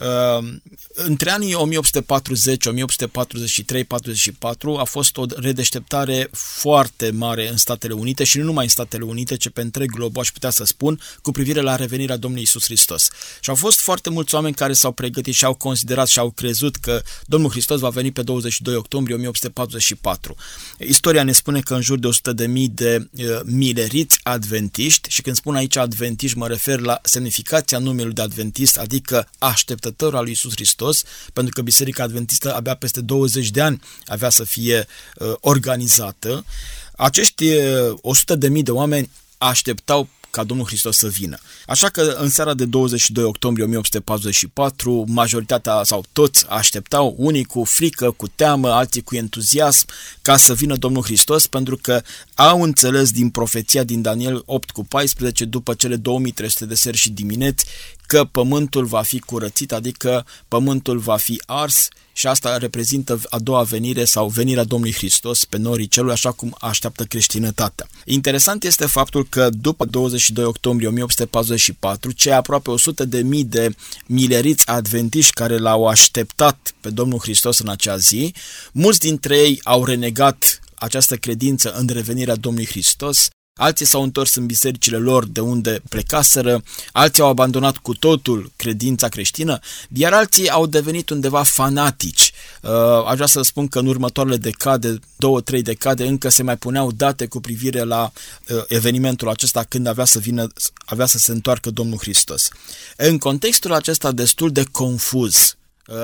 [0.00, 0.62] Ehm,
[0.94, 8.38] între anii 1840, 1843, 44 a fost o redeșteptare foarte mare în Statele Unite și
[8.38, 11.60] nu numai în Statele Unite, ci pe întreg glob, aș putea să spun, cu privire
[11.60, 13.08] la revenirea Domnului Isus Hristos.
[13.40, 16.76] Și au fost foarte mulți oameni care s-au pregătit și au considerat și au crezut
[16.76, 20.34] că Domnul Hristos va veni pe 22 octombrie 1844.
[20.78, 25.22] Istoria ne spune că în jur de 100 de mii de uh, mileriți adventiști, și
[25.22, 30.22] când spun aici adventiști mă refer la semnificația numelui de adventist, adică așteptă așteptător al
[30.22, 34.86] lui Isus Hristos, pentru că Biserica Adventistă abia peste 20 de ani avea să fie
[35.16, 36.44] uh, organizată.
[36.96, 41.38] Acești uh, 100 de mii de oameni așteptau ca Domnul Hristos să vină.
[41.66, 48.10] Așa că în seara de 22 octombrie 1844, majoritatea sau toți așteptau, unii cu frică,
[48.10, 49.86] cu teamă, alții cu entuziasm,
[50.22, 52.02] ca să vină Domnul Hristos, pentru că
[52.34, 57.10] au înțeles din profeția din Daniel 8 cu 14, după cele 2300 de seri și
[57.10, 57.64] dimineți,
[58.10, 63.62] că pământul va fi curățit, adică pământul va fi ars și asta reprezintă a doua
[63.62, 67.86] venire sau venirea Domnului Hristos pe norii celui, așa cum așteaptă creștinătatea.
[68.04, 73.74] Interesant este faptul că după 22 octombrie 1844, cei aproape 100 de mii de
[74.06, 78.34] mileriți adventiști care l-au așteptat pe Domnul Hristos în acea zi,
[78.72, 83.28] mulți dintre ei au renegat această credință în revenirea Domnului Hristos,
[83.60, 89.08] alții s-au întors în bisericile lor de unde plecaseră, alții au abandonat cu totul credința
[89.08, 89.58] creștină,
[89.92, 92.32] iar alții au devenit undeva fanatici.
[92.62, 92.70] Uh,
[93.06, 96.92] aș vrea să spun că în următoarele decade, două, trei decade, încă se mai puneau
[96.92, 98.12] date cu privire la
[98.48, 100.46] uh, evenimentul acesta când avea să vină,
[100.84, 102.48] avea să se întoarcă Domnul Hristos.
[102.96, 105.56] În contextul acesta destul de confuz,
[105.86, 105.96] uh,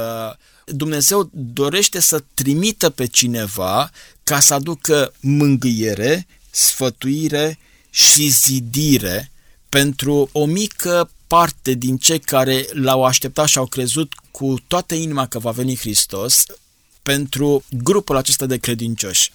[0.64, 3.90] Dumnezeu dorește să trimită pe cineva
[4.22, 6.26] ca să aducă mângâiere
[6.56, 7.58] sfătuire
[7.90, 9.30] și zidire
[9.68, 15.26] pentru o mică parte din cei care l-au așteptat și au crezut cu toată inima
[15.26, 16.44] că va veni Hristos,
[17.02, 19.32] pentru grupul acesta de credincioși.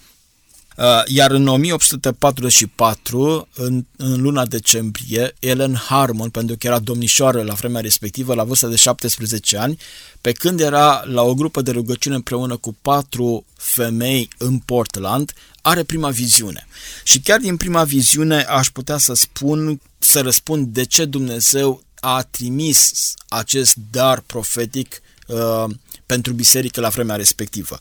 [0.76, 7.54] Uh, iar în 1844, în, în luna decembrie, Ellen Harmon, pentru că era domnișoară la
[7.54, 9.78] vremea respectivă, la vârstă de 17 ani,
[10.20, 15.82] pe când era la o grupă de rugăciune împreună cu patru femei în Portland, are
[15.82, 16.66] prima viziune.
[17.04, 22.22] Și chiar din prima viziune aș putea să spun, să răspund de ce Dumnezeu a
[22.22, 25.64] trimis acest dar profetic uh,
[26.06, 27.78] pentru biserică la vremea respectivă.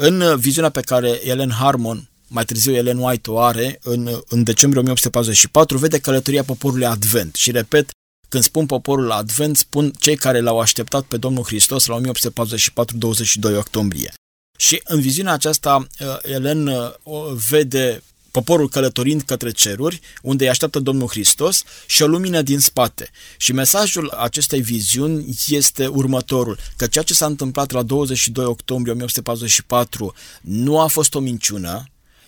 [0.00, 4.80] În viziunea pe care Ellen Harmon mai târziu Ellen White o are, în, în decembrie
[4.80, 7.34] 1844, vede călătoria poporului Advent.
[7.34, 7.90] Și repet,
[8.28, 13.56] când spun poporul Advent, spun cei care l-au așteptat pe Domnul Hristos la 1844, 22
[13.56, 14.12] octombrie.
[14.58, 16.92] Și în viziunea aceasta, uh, Ellen uh,
[17.48, 23.10] vede poporul călătorind către ceruri, unde îi așteaptă Domnul Hristos și o lumină din spate.
[23.36, 30.14] Și mesajul acestei viziuni este următorul, că ceea ce s-a întâmplat la 22 octombrie 1844
[30.40, 31.84] nu a fost o minciună,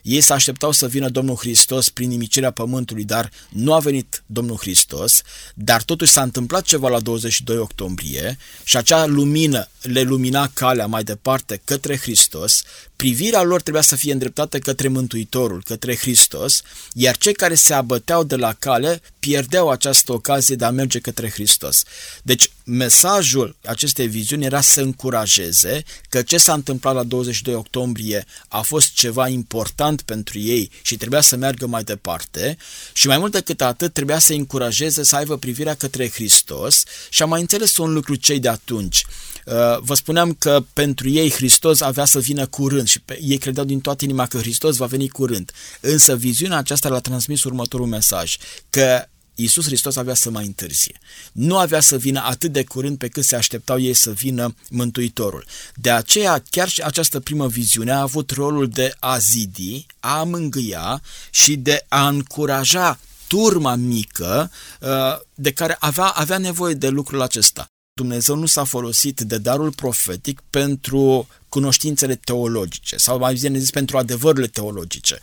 [0.07, 4.57] ei se așteptau să vină Domnul Hristos prin nimicirea pământului, dar nu a venit Domnul
[4.57, 5.23] Hristos,
[5.55, 11.05] dar totuși s-a întâmplat ceva la 22 octombrie și acea lumină le lumina calea mai
[11.05, 12.63] departe către Hristos,
[12.97, 18.25] privirea lor trebuia să fie îndreptată către Mântuitorul, către Hristos, iar cei care se abăteau
[18.25, 21.83] de la cale pierdeau această ocazie de a merge către Hristos.
[22.23, 28.61] Deci, mesajul acestei viziuni era să încurajeze că ce s-a întâmplat la 22 octombrie a
[28.61, 32.57] fost ceva important pentru ei și trebuia să meargă mai departe
[32.93, 37.29] și mai mult decât atât trebuia să încurajeze să aibă privirea către Hristos și am
[37.29, 39.05] mai înțeles un lucru cei de atunci.
[39.45, 43.81] Uh, vă spuneam că pentru ei Hristos avea să vină curând și ei credeau din
[43.81, 45.53] toată inima că Hristos va veni curând.
[45.81, 48.37] Însă viziunea aceasta le-a transmis următorul mesaj,
[48.71, 49.09] că
[49.39, 50.99] Iisus Hristos avea să mai întârzie.
[51.33, 55.45] Nu avea să vină atât de curând pe cât se așteptau ei să vină Mântuitorul.
[55.75, 61.03] De aceea, chiar și această primă viziune a avut rolul de a zidi, a mângâia
[61.31, 64.89] și de a încuraja turma mică uh,
[65.35, 67.67] de care avea, avea nevoie de lucrul acesta.
[68.01, 73.97] Dumnezeu nu s-a folosit de darul profetic pentru cunoștințele teologice sau mai bine zis pentru
[73.97, 75.19] adevărurile teologice.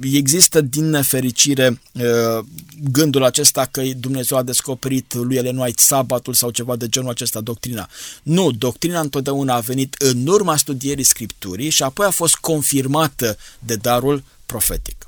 [0.00, 2.44] Există din nefericire uh,
[2.90, 7.40] gândul acesta că Dumnezeu a descoperit lui Ellen White sabatul sau ceva de genul acesta,
[7.40, 7.88] doctrina.
[8.22, 13.76] Nu, doctrina întotdeauna a venit în urma studierii Scripturii și apoi a fost confirmată de
[13.76, 15.06] darul profetic.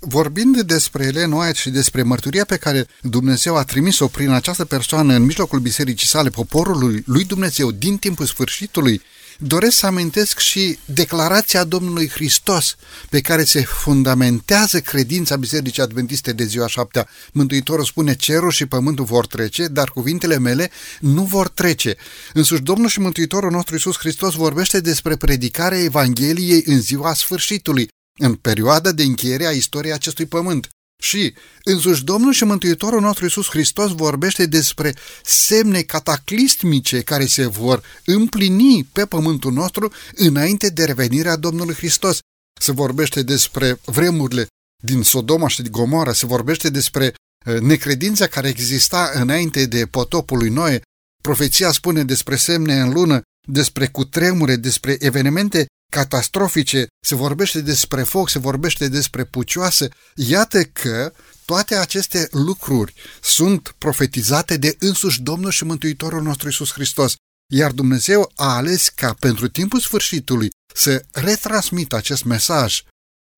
[0.00, 5.14] Vorbind despre Ellen White și despre mărturia pe care Dumnezeu a trimis-o prin această persoană
[5.14, 9.02] în mijlocul bisericii sale, poporului lui Dumnezeu din timpul sfârșitului,
[9.38, 12.76] doresc să amintesc și declarația Domnului Hristos
[13.10, 17.08] pe care se fundamentează credința Bisericii Adventiste de ziua șaptea.
[17.32, 20.70] Mântuitorul spune cerul și pământul vor trece, dar cuvintele mele
[21.00, 21.96] nu vor trece.
[22.32, 27.88] Însuși Domnul și Mântuitorul nostru Iisus Hristos vorbește despre predicarea Evangheliei în ziua sfârșitului
[28.18, 30.68] în perioada de încheiere a istoriei acestui pământ.
[31.02, 37.82] Și însuși Domnul și Mântuitorul nostru Iisus Hristos vorbește despre semne cataclismice care se vor
[38.04, 42.18] împlini pe pământul nostru înainte de revenirea Domnului Hristos.
[42.60, 44.46] Se vorbește despre vremurile
[44.82, 47.14] din Sodoma și din Gomora, se vorbește despre
[47.46, 50.80] uh, necredința care exista înainte de potopul lui Noe.
[51.22, 58.28] Profeția spune despre semne în lună, despre cutremure, despre evenimente catastrofice, se vorbește despre foc,
[58.28, 59.88] se vorbește despre pucioase.
[60.14, 61.12] Iată că
[61.44, 67.14] toate aceste lucruri sunt profetizate de însuși Domnul și Mântuitorul nostru Isus Hristos.
[67.52, 72.82] Iar Dumnezeu a ales ca pentru timpul sfârșitului să retransmită acest mesaj,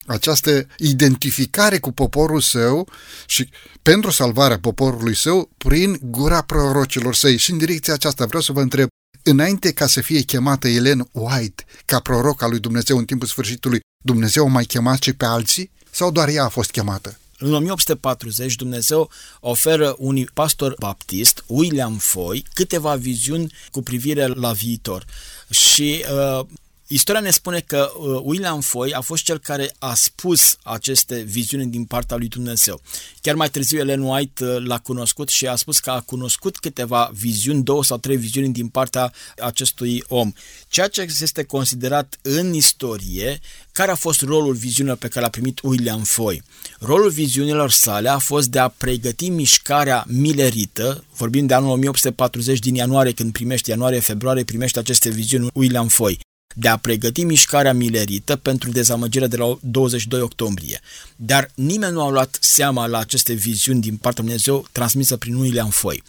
[0.07, 2.89] această identificare cu poporul său
[3.27, 3.51] și
[3.83, 7.37] pentru salvarea poporului său prin gura prorocilor săi.
[7.37, 8.89] Și în direcția aceasta vreau să vă întreb,
[9.31, 13.81] Înainte ca să fie chemată Ellen White ca proroc al lui Dumnezeu în timpul sfârșitului,
[14.05, 15.71] Dumnezeu a mai chemat și pe alții?
[15.91, 17.19] Sau doar ea a fost chemată?
[17.39, 19.11] În 1840 Dumnezeu
[19.41, 25.05] oferă unui pastor baptist, William Foy, câteva viziuni cu privire la viitor.
[25.51, 26.05] Și
[26.39, 26.47] uh,
[26.93, 31.67] Istoria ne spune că uh, William Foy a fost cel care a spus aceste viziuni
[31.67, 32.81] din partea lui Dumnezeu.
[33.21, 37.11] Chiar mai târziu Ellen White uh, l-a cunoscut și a spus că a cunoscut câteva
[37.15, 40.33] viziuni, două sau trei viziuni din partea acestui om.
[40.69, 43.41] Ceea ce este considerat în istorie,
[43.73, 46.43] care a fost rolul viziunilor pe care l-a primit William Foy?
[46.79, 52.75] Rolul viziunilor sale a fost de a pregăti mișcarea milerită, vorbim de anul 1840 din
[52.75, 56.21] ianuarie, când primește ianuarie-februarie, primește aceste viziuni William Foy
[56.55, 60.81] de a pregăti mișcarea milerită pentru dezamăgirea de la 22 octombrie.
[61.17, 65.35] Dar nimeni nu a luat seama la aceste viziuni din partea Lui Dumnezeu transmisă prin
[65.35, 66.03] William Foy.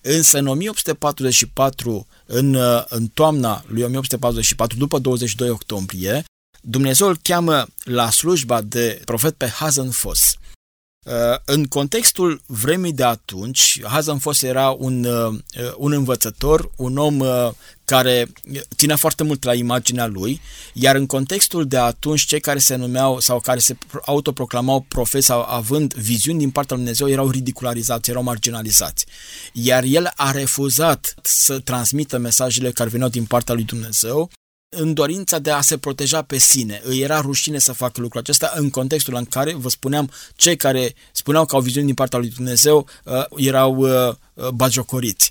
[0.00, 6.24] Însă în 1844, în, în toamna lui 1844, după 22 octombrie,
[6.60, 10.20] Dumnezeu îl cheamă la slujba de profet pe Hazenfoss.
[10.20, 10.52] Uh,
[11.44, 15.40] în contextul vremii de atunci, Hazan Foss era un, uh,
[15.76, 17.50] un învățător, un om uh,
[17.84, 18.32] care
[18.76, 20.40] ținea foarte mult la imaginea lui,
[20.72, 25.42] iar în contextul de atunci, cei care se numeau sau care se autoproclamau profesi sau
[25.48, 29.06] având viziuni din partea lui Dumnezeu erau ridicularizați, erau marginalizați.
[29.52, 34.30] Iar el a refuzat să transmită mesajele care veneau din partea lui Dumnezeu
[34.74, 36.80] în dorința de a se proteja pe sine.
[36.84, 40.94] Îi era rușine să facă lucrul acesta în contextul în care, vă spuneam, cei care
[41.12, 45.30] spuneau că au viziuni din partea lui Dumnezeu uh, erau uh, uh, bagiocoriți.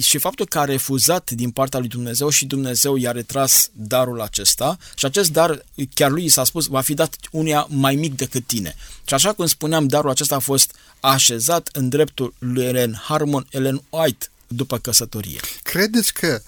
[0.00, 4.78] Și faptul că a refuzat din partea lui Dumnezeu și Dumnezeu i-a retras darul acesta
[4.94, 5.64] și acest dar,
[5.94, 8.74] chiar lui i s-a spus, va fi dat unia mai mic decât tine.
[9.04, 13.82] Și așa cum spuneam, darul acesta a fost așezat în dreptul lui Ellen Harmon, Ellen
[13.90, 15.40] White, după căsătorie.
[15.62, 16.42] Credeți că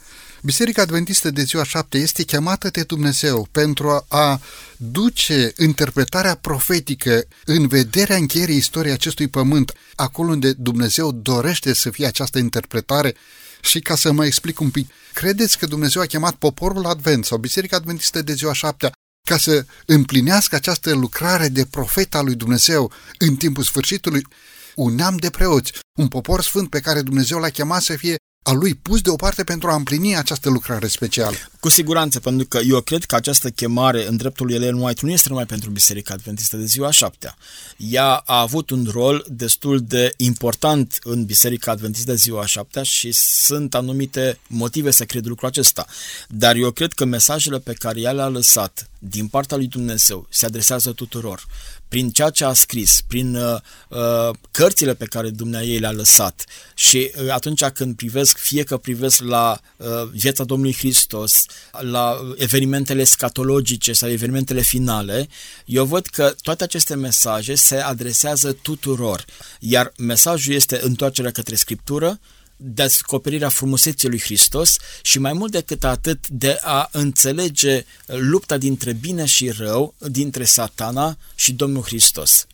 [0.45, 4.40] Biserica Adventistă de ziua șapte este chemată de Dumnezeu pentru a
[4.76, 12.07] duce interpretarea profetică în vederea încheierii istoriei acestui pământ, acolo unde Dumnezeu dorește să fie
[12.07, 13.14] această interpretare
[13.61, 17.38] și ca să mă explic un pic, credeți că Dumnezeu a chemat poporul Advent sau
[17.38, 18.93] Biserica Adventistă de ziua șaptea
[19.28, 24.26] ca să împlinească această lucrare de profet al lui Dumnezeu în timpul sfârșitului?
[24.74, 28.59] Un neam de preoți, un popor sfânt pe care Dumnezeu l-a chemat să fie al
[28.59, 31.36] lui pus deoparte pentru a împlini această lucrare specială.
[31.61, 35.11] Cu siguranță, pentru că eu cred că această chemare în dreptul lui Ellen White nu
[35.11, 37.36] este numai pentru Biserica Adventistă de ziua șaptea.
[37.76, 43.12] Ea a avut un rol destul de important în Biserica Adventistă de ziua șaptea și
[43.12, 45.86] sunt anumite motive să cred lucrul acesta.
[46.28, 50.47] Dar eu cred că mesajele pe care ea le-a lăsat din partea lui Dumnezeu se
[50.47, 51.47] adresează tuturor
[51.93, 53.57] prin ceea ce a scris, prin uh,
[53.88, 56.45] uh, cărțile pe care Dumnezeu le-a lăsat.
[56.74, 61.45] Și uh, atunci când privesc, fie că privesc la uh, viața Domnului Hristos,
[61.80, 65.28] la evenimentele scatologice sau evenimentele finale,
[65.64, 69.24] eu văd că toate aceste mesaje se adresează tuturor,
[69.59, 72.20] iar mesajul este întoarcerea către Scriptură,
[72.64, 79.24] descoperirea frumuseții lui Hristos și mai mult decât atât de a înțelege lupta dintre bine
[79.24, 82.46] și rău, dintre satana și Domnul Hristos.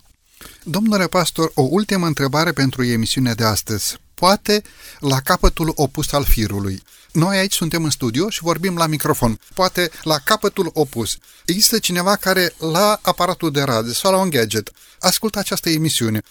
[0.64, 3.96] Domnule pastor, o ultimă întrebare pentru emisiunea de astăzi.
[4.14, 4.62] Poate
[4.98, 6.82] la capătul opus al firului.
[7.12, 9.40] Noi aici suntem în studio și vorbim la microfon.
[9.54, 11.16] Poate la capătul opus.
[11.44, 16.22] Există cineva care la aparatul de radio sau la un gadget ascultă această emisiune.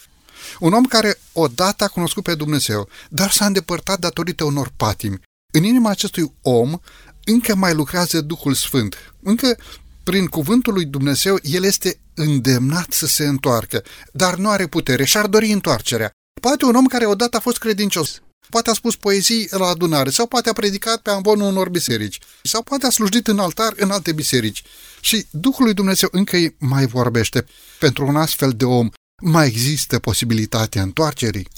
[0.58, 5.20] Un om care odată a cunoscut pe Dumnezeu, dar s-a îndepărtat datorită unor patimi.
[5.52, 6.78] În inima acestui om
[7.24, 8.96] încă mai lucrează Duhul Sfânt.
[9.22, 9.56] Încă
[10.02, 13.82] prin cuvântul lui Dumnezeu, el este îndemnat să se întoarcă,
[14.12, 16.10] dar nu are putere și ar dori întoarcerea.
[16.40, 20.26] Poate un om care odată a fost credincios, poate a spus poezii la adunare, sau
[20.26, 24.12] poate a predicat pe ambonul unor biserici, sau poate a slujit în altar în alte
[24.12, 24.62] biserici.
[25.00, 27.44] Și Duhul lui Dumnezeu încă mai vorbește.
[27.78, 28.88] Pentru un astfel de om
[29.20, 31.48] mai există posibilitatea întoarcerii?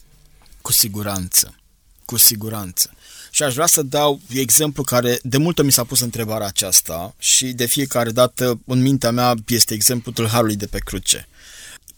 [0.63, 1.55] Cu siguranță.
[2.05, 2.95] Cu siguranță.
[3.31, 7.53] Și aș vrea să dau exemplu care de multă mi s-a pus întrebarea aceasta și
[7.53, 11.29] de fiecare dată în mintea mea este exemplul tâlharului de pe cruce.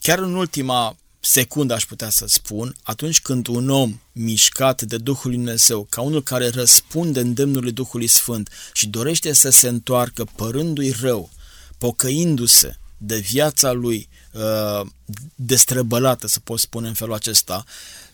[0.01, 5.31] Chiar în ultima secundă aș putea să spun, atunci când un om mișcat de Duhul
[5.31, 10.91] Lui Dumnezeu, ca unul care răspunde îndemnului Duhului Sfânt și dorește să se întoarcă părându-i
[10.91, 11.31] rău,
[11.79, 14.22] pocăindu-se de viața lui uh,
[15.35, 17.65] destrăbălată, să pot spune în felul acesta,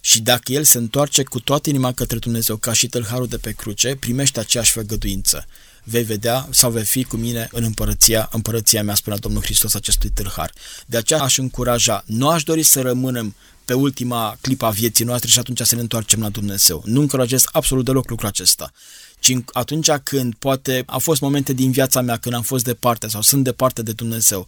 [0.01, 3.53] și dacă el se întoarce cu toată inima către Dumnezeu, ca și tâlharul de pe
[3.53, 5.47] cruce, primește aceeași făgăduință.
[5.85, 10.11] Vei vedea sau vei fi cu mine în împărăția, împărăția mea, spunea Domnul Hristos acestui
[10.11, 10.53] tâlhar.
[10.87, 15.31] De aceea aș încuraja, nu aș dori să rămânem pe ultima clipă a vieții noastre
[15.31, 16.83] și atunci să ne întoarcem la Dumnezeu.
[16.85, 18.73] Nu încurajez absolut deloc lucrul acesta
[19.19, 23.23] ci atunci când poate au fost momente din viața mea când am fost departe sau
[23.23, 24.47] sunt departe de Dumnezeu,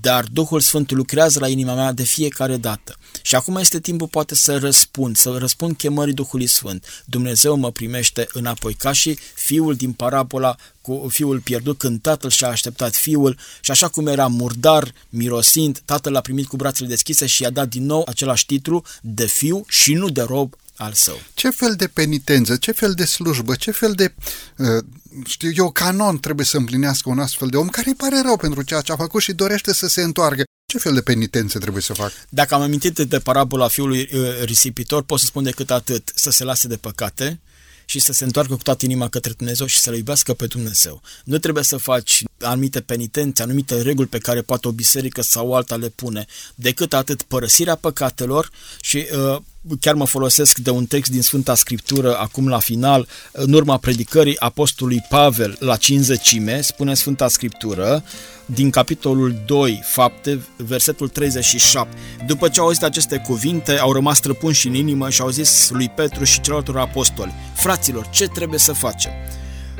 [0.00, 2.96] dar Duhul Sfânt lucrează la inima mea de fiecare dată.
[3.22, 7.04] Și acum este timpul poate să răspund, să răspund chemării Duhului Sfânt.
[7.04, 12.48] Dumnezeu mă primește înapoi, ca și fiul din parabola cu fiul pierdut când tatăl și-a
[12.48, 17.42] așteptat fiul și așa cum era murdar, mirosind, tatăl l-a primit cu brațele deschise și
[17.42, 21.20] i-a dat din nou același titlu de fiu și nu de rob al său.
[21.34, 24.14] Ce fel de penitență, ce fel de slujbă, ce fel de,
[24.56, 24.84] uh,
[25.26, 28.62] știu eu, canon trebuie să împlinească un astfel de om care îi pare rău pentru
[28.62, 30.42] ceea ce a făcut și dorește să se întoarcă.
[30.66, 32.12] Ce fel de penitențe trebuie să facă?
[32.28, 36.44] Dacă am amintit de parabola fiului uh, risipitor, pot să spun decât atât, să se
[36.44, 37.40] lase de păcate,
[37.84, 41.02] și să se întoarcă cu toată inima către Dumnezeu și să-L iubească pe Dumnezeu.
[41.24, 45.76] Nu trebuie să faci anumite penitențe, anumite reguli pe care poate o biserică sau alta
[45.76, 49.36] le pune, decât atât părăsirea păcatelor și uh,
[49.80, 54.38] chiar mă folosesc de un text din Sfânta Scriptură acum la final, în urma predicării
[54.38, 58.04] apostolului Pavel la cinzecime, spune Sfânta Scriptură,
[58.46, 61.96] din capitolul 2, fapte, versetul 37.
[62.26, 65.88] După ce au auzit aceste cuvinte, au rămas străpunși în inimă și au zis lui
[65.88, 69.12] Petru și celorlaltor apostoli, fraților, ce trebuie să facem?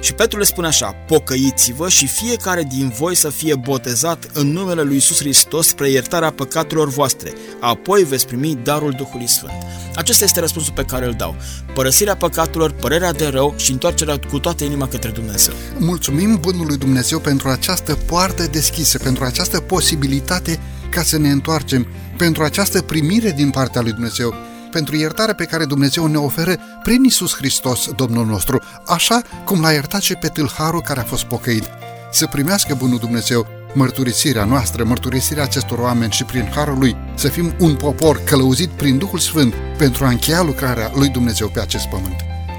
[0.05, 4.83] Și Petru le spune așa, pocăiți-vă și fiecare din voi să fie botezat în numele
[4.83, 9.53] lui Isus Hristos spre iertarea păcatelor voastre, apoi veți primi darul Duhului Sfânt.
[9.95, 11.37] Acesta este răspunsul pe care îl dau.
[11.75, 15.55] Părăsirea păcatelor, părerea de rău și întoarcerea cu toată inima către Dumnezeu.
[15.79, 21.87] Mulțumim Bunului Dumnezeu pentru această poartă deschisă, pentru această posibilitate ca să ne întoarcem,
[22.17, 24.35] pentru această primire din partea lui Dumnezeu
[24.75, 29.72] pentru iertarea pe care Dumnezeu ne oferă prin Isus Hristos, Domnul nostru, așa cum l-a
[29.72, 31.64] iertat și pe tâlharul care a fost pocăit.
[32.12, 37.55] Să primească Bunul Dumnezeu mărturisirea noastră, mărturisirea acestor oameni și prin harul lui, să fim
[37.59, 42.16] un popor călăuzit prin Duhul Sfânt pentru a încheia lucrarea lui Dumnezeu pe acest pământ.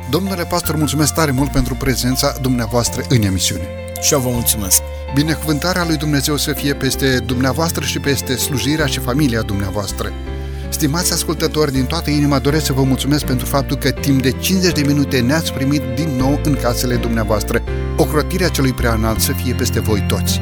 [0.10, 3.68] Domnule pastor, mulțumesc tare mult pentru prezența dumneavoastră în emisiune.
[4.02, 4.82] Și eu vă mulțumesc.
[5.14, 10.14] Binecuvântarea lui Dumnezeu să fie peste dumneavoastră și peste slujirea și familia dumneavoastră.
[10.76, 14.74] Stimați ascultători, din toată inima doresc să vă mulțumesc pentru faptul că timp de 50
[14.74, 17.62] de minute ne-ați primit din nou în casele dumneavoastră.
[17.98, 20.42] Ocrotirea celui prea înalt să fie peste voi toți.